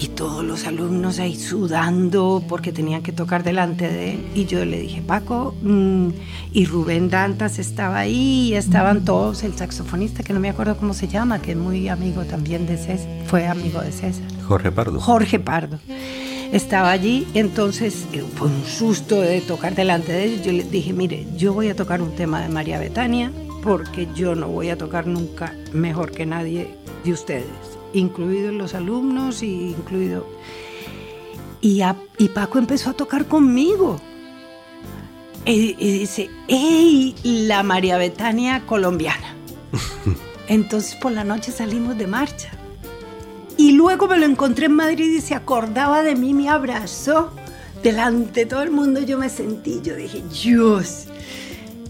[0.00, 4.26] Y todos los alumnos ahí sudando porque tenían que tocar delante de él.
[4.32, 6.10] Y yo le dije, Paco, mmm,
[6.52, 10.94] y Rubén Dantas estaba ahí, y estaban todos, el saxofonista, que no me acuerdo cómo
[10.94, 14.22] se llama, que es muy amigo también de César, fue amigo de César.
[14.46, 15.00] Jorge Pardo.
[15.00, 15.80] Jorge Pardo.
[16.52, 20.46] Estaba allí, entonces fue un susto de tocar delante de ellos.
[20.46, 23.32] Yo les dije, mire, yo voy a tocar un tema de María Betania,
[23.64, 29.42] porque yo no voy a tocar nunca mejor que nadie de ustedes incluidos los alumnos
[29.42, 30.26] y incluido...
[31.60, 34.00] Y, a, y Paco empezó a tocar conmigo.
[35.44, 37.16] Y, y dice, ¡Ey!
[37.24, 39.34] La María Betania colombiana.
[40.48, 42.50] Entonces por la noche salimos de marcha.
[43.56, 47.32] Y luego me lo encontré en Madrid y se acordaba de mí, me abrazó.
[47.82, 51.06] Delante de todo el mundo yo me sentí, yo dije, Dios,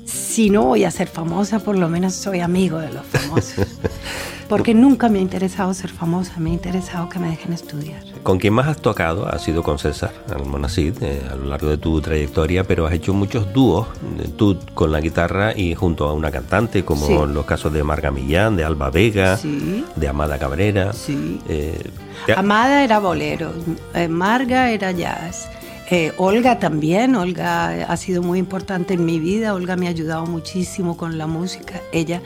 [0.05, 3.67] si no voy a ser famosa, por lo menos soy amigo de los famosos.
[4.49, 8.03] Porque nunca me ha interesado ser famosa, me ha interesado que me dejen estudiar.
[8.23, 9.29] ¿Con quién más has tocado?
[9.29, 13.13] Ha sido con César Almonacid eh, a lo largo de tu trayectoria, pero has hecho
[13.13, 13.87] muchos dúos,
[14.19, 17.15] eh, tú con la guitarra y junto a una cantante, como Sí.
[17.33, 19.85] los casos de Marga Millán, de Alba Vega, Sí.
[19.97, 20.93] de Amada Cabrera.
[20.95, 21.41] Sí.
[21.49, 21.83] Eh,
[22.25, 23.53] te- Amada era bolero,
[23.95, 25.47] eh, Marga era jazz,
[25.91, 30.25] eh, Olga también, Olga ha sido muy importante en mi vida, Olga me ha ayudado
[30.27, 31.81] muchísimo con la música.
[31.93, 32.23] Ella,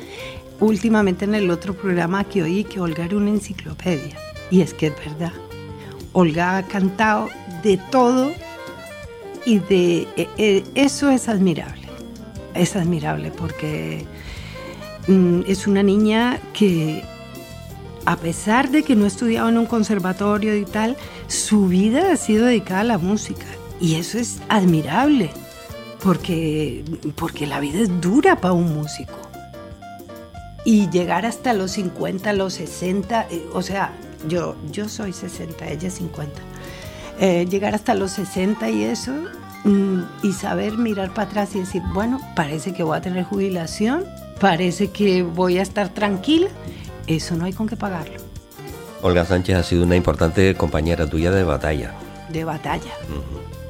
[0.62, 4.16] últimamente en el otro programa que oí, que Olga era una enciclopedia,
[4.50, 5.32] y es que es verdad.
[6.12, 7.28] Olga ha cantado
[7.62, 8.32] de todo
[9.44, 11.88] y de eh, eh, eso es admirable,
[12.54, 14.06] es admirable porque
[15.08, 17.02] mm, es una niña que
[18.04, 20.96] a pesar de que no ha estudiado en un conservatorio y tal,
[21.26, 23.46] su vida ha sido dedicada a la música.
[23.80, 25.30] Y eso es admirable,
[26.02, 26.84] porque,
[27.16, 29.31] porque la vida es dura para un músico.
[30.64, 33.92] Y llegar hasta los 50, los 60, eh, o sea,
[34.28, 36.40] yo, yo soy 60, ella es 50.
[37.20, 39.12] Eh, llegar hasta los 60 y eso,
[39.64, 44.04] mm, y saber mirar para atrás y decir, bueno, parece que voy a tener jubilación,
[44.40, 46.48] parece que voy a estar tranquila,
[47.06, 48.16] eso no hay con qué pagarlo,
[49.02, 51.92] Olga Sánchez ha sido una importante compañera tuya de batalla.
[52.28, 52.92] de batalla,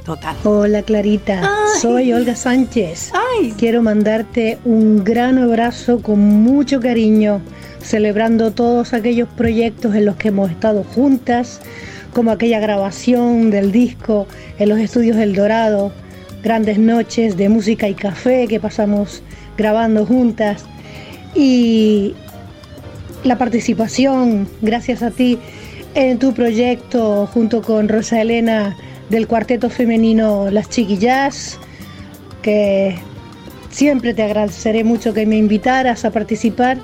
[0.05, 0.37] total.
[0.45, 1.43] Hola Clarita,
[1.81, 3.13] soy Olga Sánchez.
[3.15, 3.53] Ay.
[3.57, 7.41] Quiero mandarte un gran abrazo con mucho cariño,
[7.81, 11.61] celebrando todos aquellos proyectos en los que hemos estado juntas,
[12.13, 14.27] como aquella grabación del disco
[14.59, 15.93] en los estudios El Dorado,
[16.43, 19.23] grandes noches de música y café que pasamos
[19.57, 20.65] grabando juntas
[21.35, 22.15] y
[23.25, 25.39] la participación, gracias a ti,
[25.95, 28.77] en tu proyecto junto con Rosa Elena
[29.13, 31.59] del cuarteto femenino Las Chiquillas,
[32.41, 32.97] que
[33.71, 36.79] siempre te agradeceré mucho que me invitaras a participar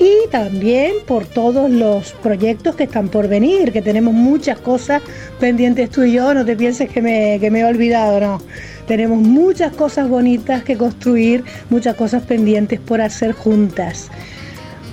[0.00, 5.00] y también por todos los proyectos que están por venir, que tenemos muchas cosas
[5.38, 8.42] pendientes tú y yo, no te pienses que me, que me he olvidado, no.
[8.88, 14.08] Tenemos muchas cosas bonitas que construir, muchas cosas pendientes por hacer juntas.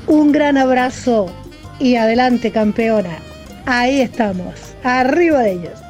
[0.06, 1.26] Un gran abrazo
[1.80, 3.18] y adelante campeona.
[3.66, 5.87] Ahí estamos, arriba de ellos.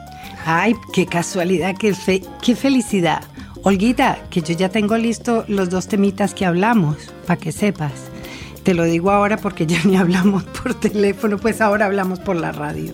[0.49, 3.21] Ay, qué casualidad, qué, fe- qué felicidad.
[3.63, 6.95] Olguita, que yo ya tengo listo los dos temitas que hablamos,
[7.25, 7.91] para que sepas.
[8.63, 12.53] Te lo digo ahora porque ya ni hablamos por teléfono, pues ahora hablamos por la
[12.53, 12.93] radio.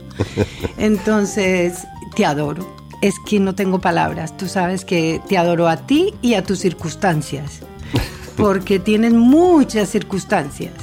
[0.77, 1.85] Entonces,
[2.15, 2.75] te adoro.
[3.01, 4.35] Es que no tengo palabras.
[4.35, 7.59] Tú sabes que te adoro a ti y a tus circunstancias.
[8.37, 10.73] Porque tienes muchas circunstancias.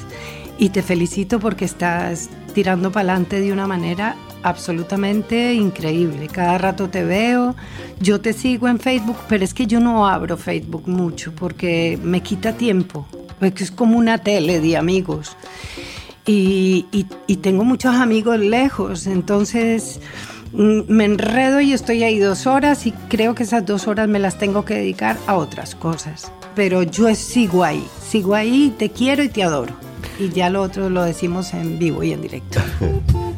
[0.59, 6.29] Y te felicito porque estás tirando para adelante de una manera absolutamente increíble.
[6.29, 7.55] Cada rato te veo,
[8.01, 12.23] yo te sigo en Facebook, pero es que yo no abro Facebook mucho porque me
[12.23, 13.07] quita tiempo,
[13.39, 15.37] porque es como una tele de amigos.
[16.27, 20.01] Y, y- y tengo muchos amigos lejos, entonces
[20.53, 24.19] mm, me enredo y estoy ahí dos horas y creo que esas dos horas me
[24.19, 26.31] las tengo que dedicar a otras cosas.
[26.55, 29.73] Pero yo sigo ahí, sigo ahí, te quiero y te adoro.
[30.19, 32.61] Y ya lo otro lo decimos en vivo y en directo.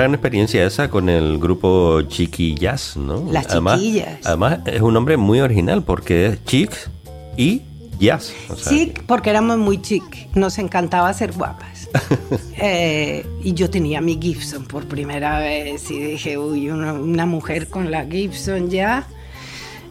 [0.00, 3.30] gran experiencia esa con el grupo Chiqui Jazz, ¿no?
[3.30, 4.24] Las además, Chiquillas.
[4.24, 6.72] Además, es un nombre muy original porque es chic
[7.36, 7.60] y
[7.98, 8.32] jazz.
[8.48, 10.02] o sea, Chic, porque éramos muy chic,
[10.34, 11.88] nos encantaba ser guapas.
[12.62, 17.68] Eh, y yo tenía mi Gibson por primera vez y dije, uy, una, una mujer
[17.68, 19.06] con la Gibson ya.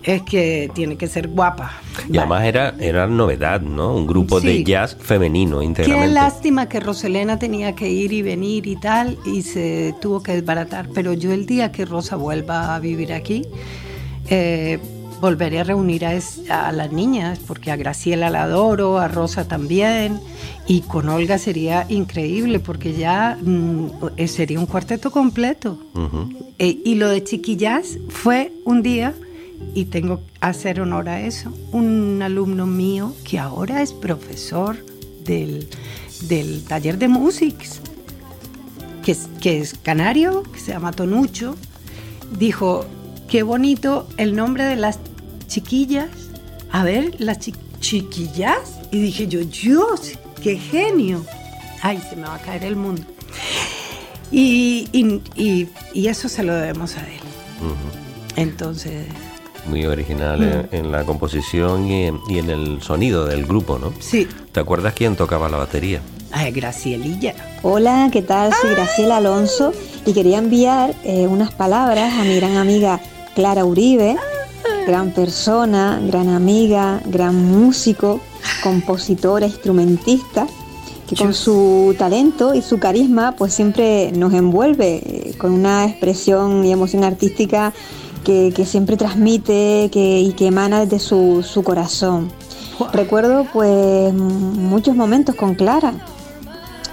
[0.03, 1.71] Es que tiene que ser guapa.
[2.11, 3.95] Y además era, era novedad, ¿no?
[3.95, 6.13] Un grupo de jazz femenino Qué íntegramente.
[6.13, 10.87] lástima que Roselena tenía que ir y venir y tal, y se tuvo que desbaratar.
[10.93, 13.43] Pero yo el día que Rosa vuelva a vivir aquí,
[14.29, 14.79] eh,
[15.21, 19.47] volveré a reunir a, es- a las niñas, porque a Graciela la adoro, a Rosa
[19.47, 20.19] también,
[20.65, 23.87] y con Olga sería increíble, porque ya mm,
[24.27, 25.77] sería un cuarteto completo.
[26.57, 29.13] Eh, y lo de Chiquillas fue un día,
[29.75, 34.77] y tengo que hacer honor a eso, un alumno mío que ahora es profesor
[35.23, 35.67] del,
[36.23, 37.81] del taller de músics,
[39.03, 41.55] que es, que es canario, que se llama Tonucho,
[42.37, 42.85] dijo,
[43.29, 44.99] qué bonito el nombre de las
[45.47, 46.09] chiquillas.
[46.71, 48.79] A ver, las chi- chiquillas.
[48.91, 50.11] Y dije yo, Dios,
[50.43, 51.25] qué genio.
[51.81, 53.03] Ay, se me va a caer el mundo.
[54.31, 57.19] Y, y- y- y eso se lo debemos a él.
[58.35, 59.05] Entonces,
[59.67, 60.43] Muy original Mm.
[60.43, 63.93] en, en la composición y en, y en el sonido del grupo, ¿no?
[63.99, 66.01] sí, ¿Te acuerdas quién tocaba la batería?
[66.31, 67.33] ay, Gracielilla.
[67.63, 68.53] Hola, ¿qué tal?
[68.53, 69.73] Soy Graciela Alonso
[70.05, 72.99] y quería enviar eh, unas palabras a mi gran amiga
[73.35, 74.15] Clara Uribe,
[74.87, 78.19] gran persona, gran amiga, gran músico,
[78.63, 80.45] compositora, instrumentista,
[81.07, 86.63] que con su talento y su carisma pues siempre nos envuelve eh, con una expresión
[86.63, 87.73] y emoción artística
[88.23, 92.31] que, que siempre transmite que, y que emana desde su, su corazón.
[92.93, 95.93] Recuerdo pues muchos momentos con Clara,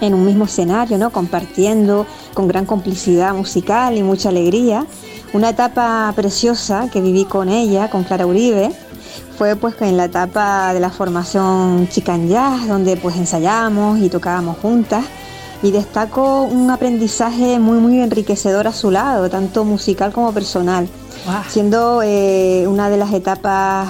[0.00, 1.10] en un mismo escenario, ¿no?
[1.10, 4.86] compartiendo con gran complicidad musical y mucha alegría.
[5.32, 8.70] Una etapa preciosa que viví con ella, con Clara Uribe,
[9.36, 14.56] fue pues en la etapa de la formación Chican Jazz, donde pues ensayamos y tocábamos
[14.58, 15.04] juntas.
[15.62, 20.88] Y destaco un aprendizaje muy muy enriquecedor a su lado, tanto musical como personal,
[21.48, 23.88] siendo eh, una de las etapas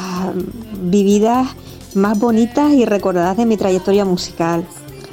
[0.81, 1.49] vividas
[1.95, 4.65] más bonitas y recordadas de mi trayectoria musical.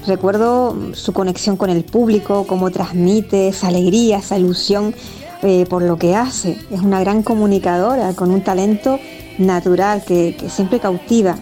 [0.06, 4.94] Recuerdo su conexión con el público, cómo transmite esa alegría, esa ilusión
[5.42, 6.58] eh, por lo que hace.
[6.70, 9.00] Es una gran comunicadora con un talento
[9.38, 11.36] natural que, que siempre cautiva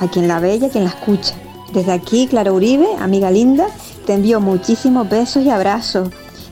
[0.00, 1.34] a quien la ve y a quien la escucha.
[1.72, 3.66] Desde aquí, Clara Uribe, amiga linda,
[4.06, 6.08] te envío muchísimos besos y abrazos,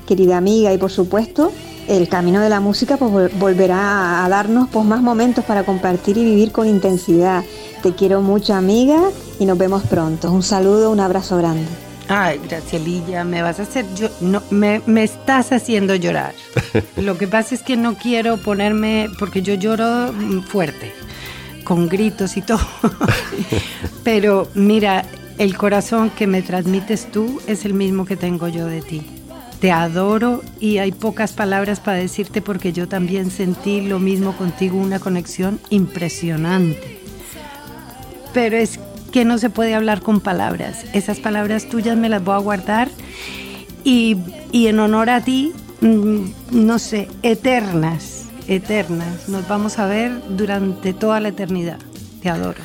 [0.07, 1.53] querida amiga, y por supuesto,
[1.88, 6.16] el camino de la música pues, vol- volverá a darnos pues, más momentos para compartir
[6.16, 7.42] y vivir con intensidad.
[7.82, 9.00] Te quiero mucho, amiga,
[9.40, 10.30] y nos vemos pronto.
[10.30, 11.66] Un saludo, un abrazo grande.
[12.09, 16.34] Ay, Gracielilla, me vas a hacer yo no me, me estás haciendo llorar.
[16.96, 20.92] Lo que pasa es que no quiero ponerme porque yo lloro mm, fuerte,
[21.64, 22.61] con gritos y todo.
[24.05, 25.05] Pero mira,
[25.39, 29.03] el corazón que me transmites tú es el mismo que tengo yo de ti.
[29.61, 34.76] Te adoro y hay pocas palabras para decirte porque yo también sentí lo mismo contigo,
[34.76, 37.01] una conexión impresionante.
[38.35, 38.80] Pero es
[39.12, 40.85] que no se puede hablar con palabras.
[40.95, 42.89] Esas palabras tuyas me las voy a guardar
[43.85, 44.16] y,
[44.51, 49.28] y en honor a ti, mm, no sé, eternas, eternas.
[49.28, 51.78] Nos vamos a ver durante toda la eternidad.
[52.20, 52.61] Te adoro.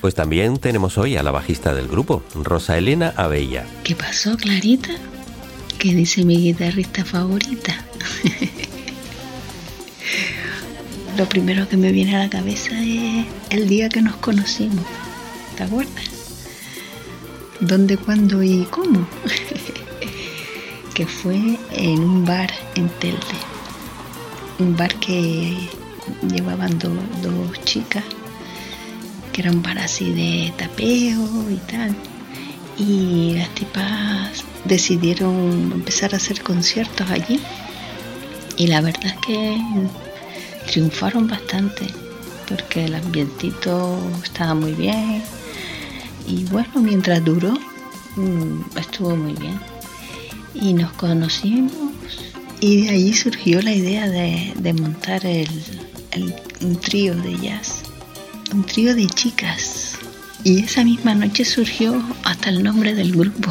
[0.00, 3.66] Pues también tenemos hoy a la bajista del grupo, Rosa Elena Abella.
[3.84, 4.90] ¿Qué pasó, Clarita?
[5.78, 7.84] ¿Qué dice mi guitarrista favorita?
[11.16, 14.84] Lo primero que me viene a la cabeza es el día que nos conocimos.
[15.56, 16.04] ¿Te acuerdas?
[17.58, 19.06] ¿Dónde, cuándo y cómo?
[20.94, 23.18] que fue en un bar en Telde.
[24.60, 25.56] Un bar que
[26.32, 28.04] llevaban do- dos chicas,
[29.32, 31.94] que era un bar así de tapeo y tal.
[32.78, 37.40] Y las tipas decidieron empezar a hacer conciertos allí.
[38.56, 39.58] Y la verdad es que
[40.70, 41.86] triunfaron bastante,
[42.48, 45.22] porque el ambientito estaba muy bien.
[46.26, 47.52] Y bueno, mientras duró,
[48.16, 49.58] mm, estuvo muy bien.
[50.54, 51.72] Y nos conocimos
[52.60, 55.48] y de allí surgió la idea de, de montar el,
[56.10, 57.82] el- un trío de jazz,
[58.52, 59.98] un trío de chicas.
[60.44, 63.50] Y esa misma noche surgió hasta el nombre del grupo.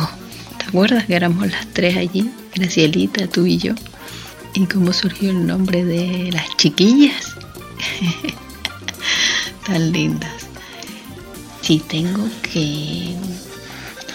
[0.57, 2.31] ¿Te acuerdas que éramos las tres allí?
[2.55, 3.73] Gracielita, tú y yo.
[4.53, 7.35] ¿Y cómo surgió el nombre de las chiquillas?
[9.65, 10.47] Tan lindas.
[11.61, 13.15] Si tengo que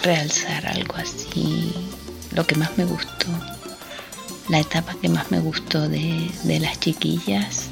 [0.03, 1.72] realzar algo así,
[2.35, 3.26] lo que más me gustó,
[4.49, 7.68] la etapa que más me gustó de, de las chiquillas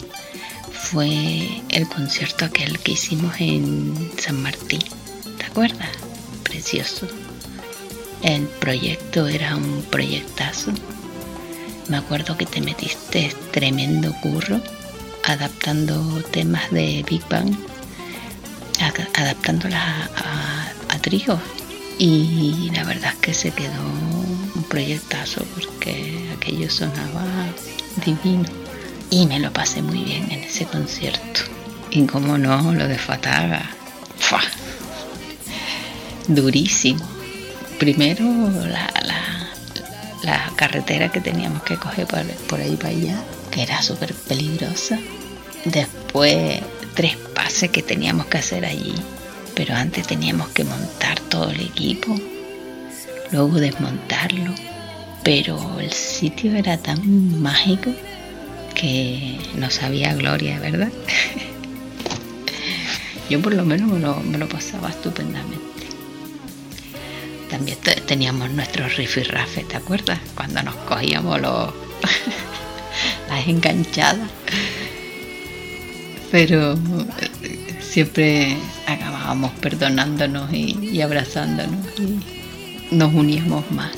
[0.82, 4.80] fue el concierto aquel que hicimos en San Martín.
[5.38, 5.88] ¿Te acuerdas?
[6.42, 7.06] Precioso.
[8.22, 10.72] El proyecto era un proyectazo.
[11.88, 14.60] Me acuerdo que te metiste tremendo curro
[15.24, 17.54] adaptando temas de Big Bang,
[19.14, 20.70] adaptándolas a, a.
[21.98, 23.82] Y la verdad es que se quedó
[24.54, 27.24] un proyectazo porque aquello sonaba
[28.04, 28.69] divino.
[29.10, 31.40] Y me lo pasé muy bien en ese concierto.
[31.90, 33.68] Y como no, lo de Fataga.
[36.28, 37.04] Durísimo.
[37.80, 38.24] Primero
[38.68, 38.88] la,
[40.22, 44.98] la, carretera que teníamos que coger por, por ahí para allá, que era súper peligrosa.
[45.64, 46.60] Después
[46.94, 48.94] tres pases que teníamos que hacer allí.
[49.56, 52.14] Pero antes teníamos que montar todo el equipo.
[53.32, 54.54] Luego desmontarlo.
[55.24, 57.92] Pero el sitio era tan mágico
[58.80, 60.90] que no sabía gloria, ¿verdad?
[63.28, 63.90] Yo por lo menos
[64.24, 65.60] me lo, pasaba estupendamente.
[67.50, 67.76] También
[68.06, 70.18] teníamos nuestros rifirrafes, ¿te acuerdas?
[70.34, 71.74] Cuando nos cogíamos los
[73.28, 74.30] las enganchadas.
[76.30, 78.56] Pero eh, siempre
[78.86, 83.96] acabábamos perdonándonos y, abrazándonos y nos uníamos más.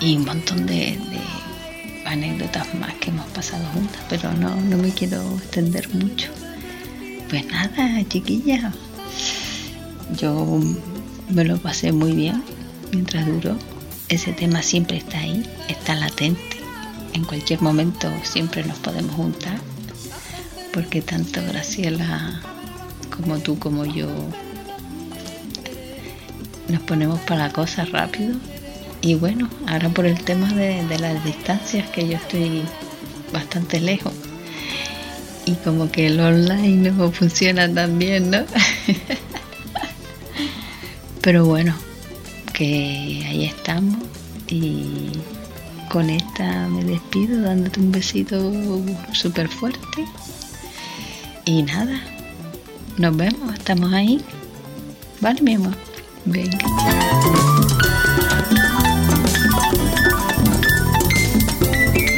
[0.00, 0.98] Y un montón de
[2.12, 6.28] anécdotas más que hemos pasado juntas, pero no, no me quiero extender mucho.
[7.28, 8.72] Pues nada, chiquilla,
[10.16, 10.60] yo
[11.30, 12.42] me lo pasé muy bien
[12.92, 13.56] mientras duró.
[14.08, 16.58] Ese tema siempre está ahí, está latente.
[17.14, 19.58] En cualquier momento siempre nos podemos juntar,
[20.72, 22.40] porque tanto Graciela
[23.16, 24.08] como tú como yo
[26.68, 28.36] nos ponemos para cosas rápido
[29.02, 32.62] y bueno, ahora por el tema de, las distancias, que yo estoy
[33.32, 34.12] bastante lejos.
[35.44, 38.44] Y como que el online no funciona tan bien, ¿no?
[41.20, 41.74] Pero bueno,
[42.52, 43.98] que ahí estamos.
[44.46, 45.10] Y
[45.90, 48.52] con esta me despido dándote un besito
[49.12, 50.04] súper fuerte.
[51.44, 52.00] Y nada,
[52.98, 54.20] nos vemos, estamos ahí.
[55.20, 55.74] ¿Vale, mi amor?
[56.24, 56.58] Venga.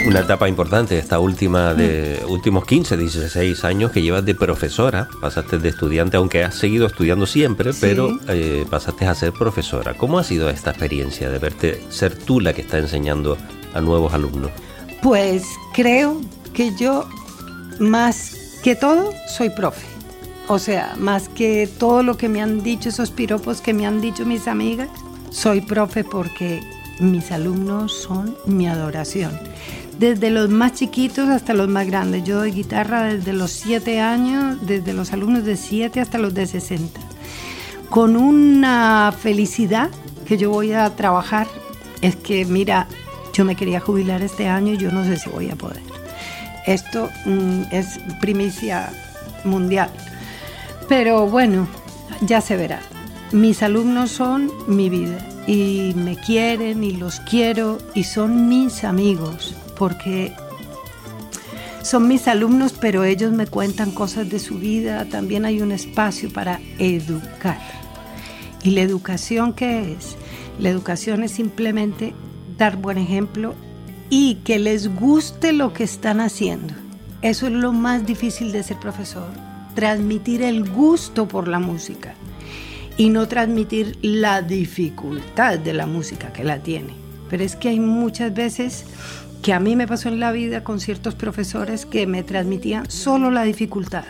[0.06, 5.58] Una etapa importante, esta última de últimos 15, 16 años que llevas de profesora, pasaste
[5.58, 9.94] de estudiante, aunque has seguido estudiando siempre, pero eh, pasaste a ser profesora.
[9.94, 13.38] ¿Cómo ha sido esta experiencia de verte ser tú la que está enseñando
[13.72, 14.50] a nuevos alumnos?
[15.02, 16.20] Pues creo
[16.52, 17.08] que yo
[17.78, 19.86] más que todo soy profe.
[20.48, 24.02] O sea, más que todo lo que me han dicho esos piropos que me han
[24.02, 24.90] dicho mis amigas,
[25.30, 26.60] soy profe porque
[27.00, 29.32] mis alumnos son mi adoración
[29.98, 32.24] desde los más chiquitos hasta los más grandes.
[32.24, 36.46] Yo doy guitarra desde los 7 años, desde los alumnos de 7 hasta los de
[36.46, 37.00] 60.
[37.90, 39.90] Con una felicidad
[40.26, 41.46] que yo voy a trabajar,
[42.00, 42.88] es que mira,
[43.32, 45.82] yo me quería jubilar este año y yo no sé si voy a poder.
[46.66, 48.90] Esto mm, es primicia
[49.44, 49.90] mundial.
[50.88, 51.68] Pero bueno,
[52.22, 52.80] ya se verá.
[53.32, 59.54] Mis alumnos son mi vida y me quieren y los quiero y son mis amigos
[59.76, 60.32] porque
[61.82, 65.04] son mis alumnos, pero ellos me cuentan cosas de su vida.
[65.04, 67.60] También hay un espacio para educar.
[68.62, 70.16] ¿Y la educación qué es?
[70.58, 72.14] La educación es simplemente
[72.56, 73.54] dar buen ejemplo
[74.08, 76.72] y que les guste lo que están haciendo.
[77.20, 79.28] Eso es lo más difícil de ser profesor,
[79.74, 82.14] transmitir el gusto por la música
[82.96, 86.94] y no transmitir la dificultad de la música que la tiene.
[87.28, 88.84] Pero es que hay muchas veces
[89.44, 93.30] que a mí me pasó en la vida con ciertos profesores que me transmitían solo
[93.30, 94.06] la dificultad.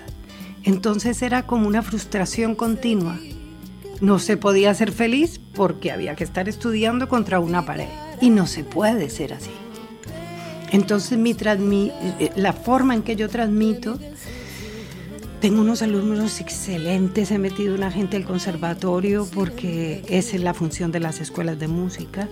[0.63, 3.19] Entonces era como una frustración continua.
[4.01, 7.89] No se podía ser feliz porque había que estar estudiando contra una pared.
[8.21, 9.51] Y no se puede ser así.
[10.71, 13.99] Entonces mi eh, la forma en que yo transmito,
[15.41, 20.93] tengo unos alumnos excelentes, he metido una gente al conservatorio porque esa es la función
[20.93, 22.29] de las escuelas de música.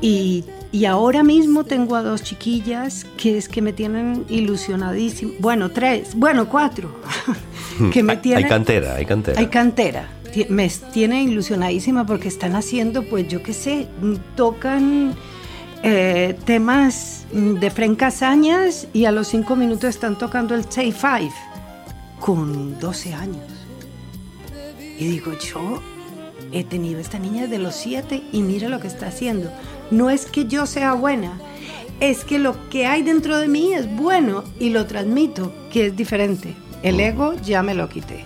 [0.00, 0.44] Y,
[0.88, 5.32] ahora mismo tengo a dos chiquillas que es que me tienen ilusionadísimo.
[5.40, 6.94] Bueno, tres, bueno, cuatro.
[7.92, 9.40] que me tienen, hay cantera, hay cantera.
[9.40, 10.08] Hay cantera.
[10.48, 13.88] Me tiene ilusionadísima porque están haciendo, pues yo qué sé,
[14.36, 15.16] tocan
[15.82, 21.32] eh, temas de Casañas y a los cinco minutos están tocando el Say Five
[22.20, 23.44] con 12 años.
[24.98, 25.80] Y digo, yo
[26.52, 29.50] he tenido esta niña de los siete y mira lo que está haciendo.
[29.90, 31.38] No es que yo sea buena,
[32.00, 35.96] es que lo que hay dentro de mí es bueno y lo transmito, que es
[35.96, 36.54] diferente.
[36.82, 37.00] El mm.
[37.00, 38.24] ego ya me lo quité.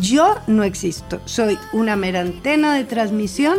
[0.00, 3.58] Yo no existo, soy una mera antena de transmisión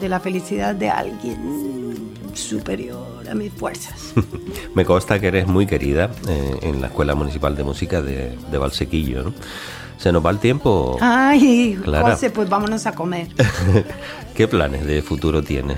[0.00, 2.10] de la felicidad de alguien.
[2.34, 4.12] superior a mis fuerzas.
[4.74, 8.58] Me consta que eres muy querida eh, en la Escuela Municipal de Música de, de
[8.58, 9.34] Valsequillo, ¿no?
[9.98, 10.96] ¿Se nos va el tiempo?
[11.00, 12.12] Ay, Clara.
[12.12, 13.28] José, pues vámonos a comer.
[14.34, 15.76] ¿Qué planes de futuro tienes?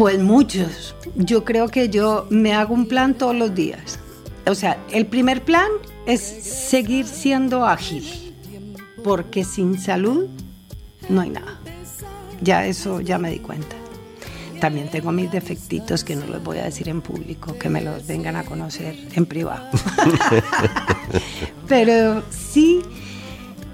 [0.00, 0.94] Pues muchos.
[1.14, 3.98] Yo creo que yo me hago un plan todos los días.
[4.46, 5.68] O sea, el primer plan
[6.06, 8.34] es seguir siendo ágil,
[9.04, 10.26] porque sin salud
[11.10, 11.60] no hay nada.
[12.40, 13.76] Ya eso ya me di cuenta.
[14.58, 18.06] También tengo mis defectitos que no los voy a decir en público, que me los
[18.06, 19.68] vengan a conocer en privado.
[21.68, 22.80] Pero sí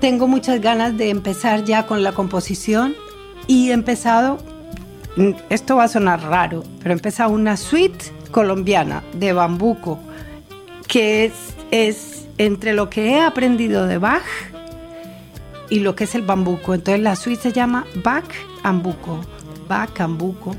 [0.01, 2.97] tengo muchas ganas de empezar ya con la composición
[3.47, 4.39] y he empezado,
[5.49, 9.99] esto va a sonar raro, pero he empezado una suite colombiana de bambuco,
[10.87, 11.33] que es,
[11.71, 14.23] es entre lo que he aprendido de Bach
[15.71, 16.75] y lo que es el bambuco.
[16.75, 18.29] Entonces la suite se llama Bach
[18.63, 19.21] Ambuco,
[19.69, 20.55] Bach Ambuco.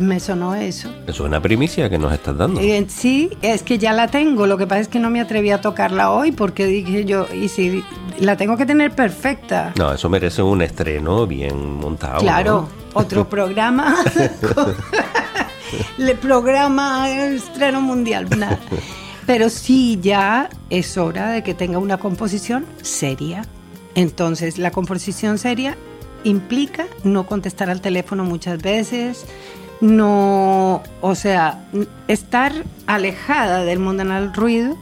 [0.00, 0.88] Me sonó eso.
[1.02, 2.60] Eso es una primicia que nos estás dando.
[2.60, 4.46] Eh, sí, es que ya la tengo.
[4.46, 7.48] Lo que pasa es que no me atreví a tocarla hoy porque dije yo, y
[7.48, 7.84] si
[8.18, 9.72] la tengo que tener perfecta.
[9.76, 12.20] No, eso merece un estreno bien montado.
[12.20, 13.00] Claro, ¿no?
[13.00, 13.96] otro programa.
[15.98, 18.28] Le programa estreno mundial.
[19.26, 23.44] Pero sí, ya es hora de que tenga una composición seria.
[23.94, 25.76] Entonces, la composición seria
[26.22, 29.24] implica no contestar al teléfono muchas veces,
[29.80, 31.64] no, o sea,
[32.08, 32.52] estar
[32.86, 34.76] alejada del mundanal ruido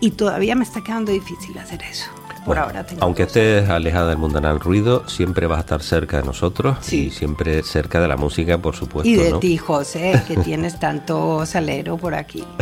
[0.00, 2.10] y todavía me está quedando difícil hacer eso.
[2.44, 6.22] Por ahora tengo Aunque estés alejada del mundanal ruido, siempre vas a estar cerca de
[6.22, 9.08] nosotros y siempre cerca de la música, por supuesto.
[9.08, 9.40] y de ¿no?
[9.40, 12.44] ti, José, que tienes tanto salero por aquí.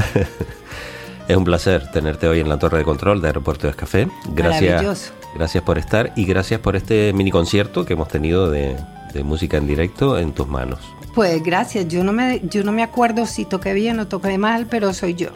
[1.26, 4.08] Es un placer tenerte hoy en la torre de control de Aeropuerto de Escafé.
[4.34, 5.12] Gracias, Maravilloso.
[5.34, 8.76] gracias por estar y gracias por este mini concierto que hemos tenido de,
[9.14, 10.80] de música en directo en tus manos.
[11.14, 14.66] Pues gracias, yo no me, yo no me acuerdo si toqué bien o toqué mal,
[14.66, 15.28] pero soy yo.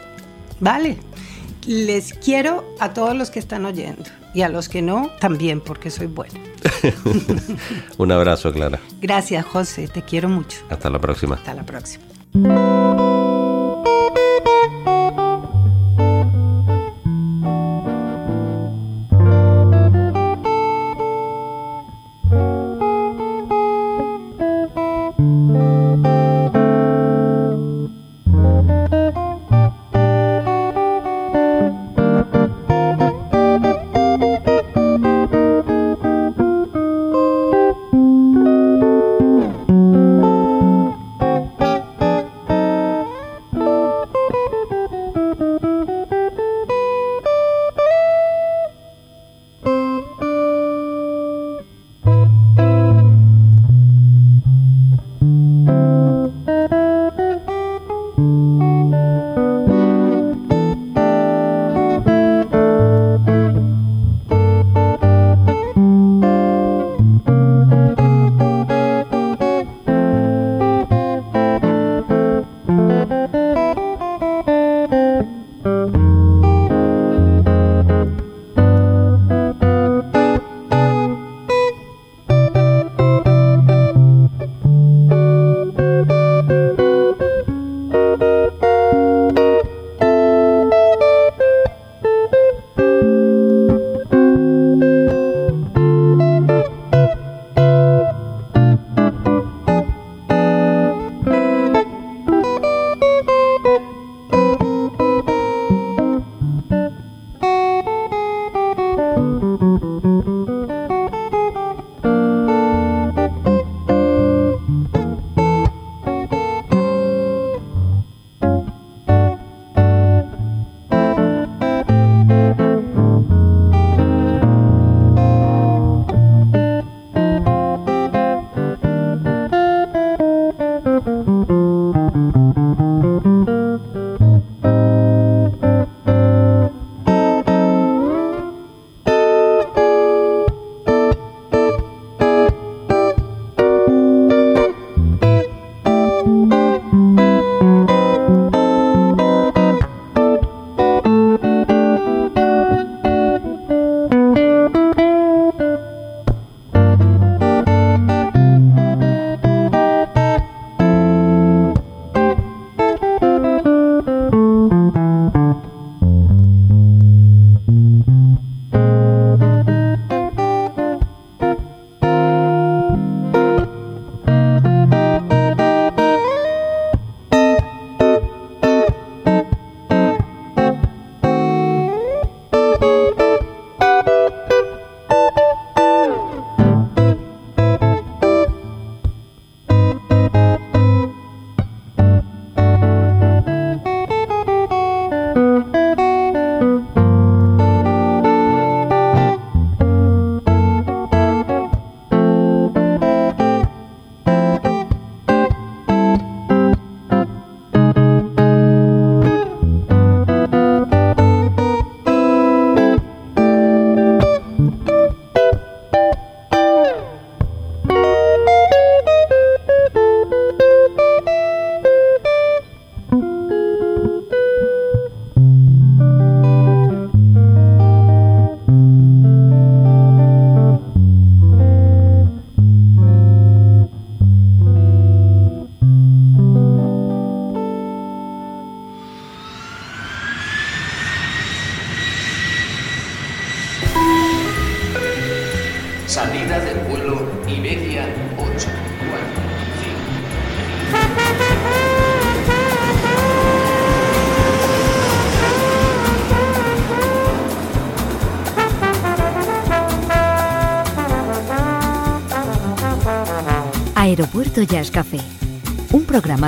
[0.60, 0.98] Vale,
[1.66, 4.04] les quiero a todos los que están oyendo
[4.34, 6.40] y a los que no, también, porque soy buena.
[7.98, 8.80] Un abrazo, Clara.
[9.00, 10.58] Gracias, José, te quiero mucho.
[10.68, 11.36] Hasta la próxima.
[11.36, 12.04] Hasta la próxima.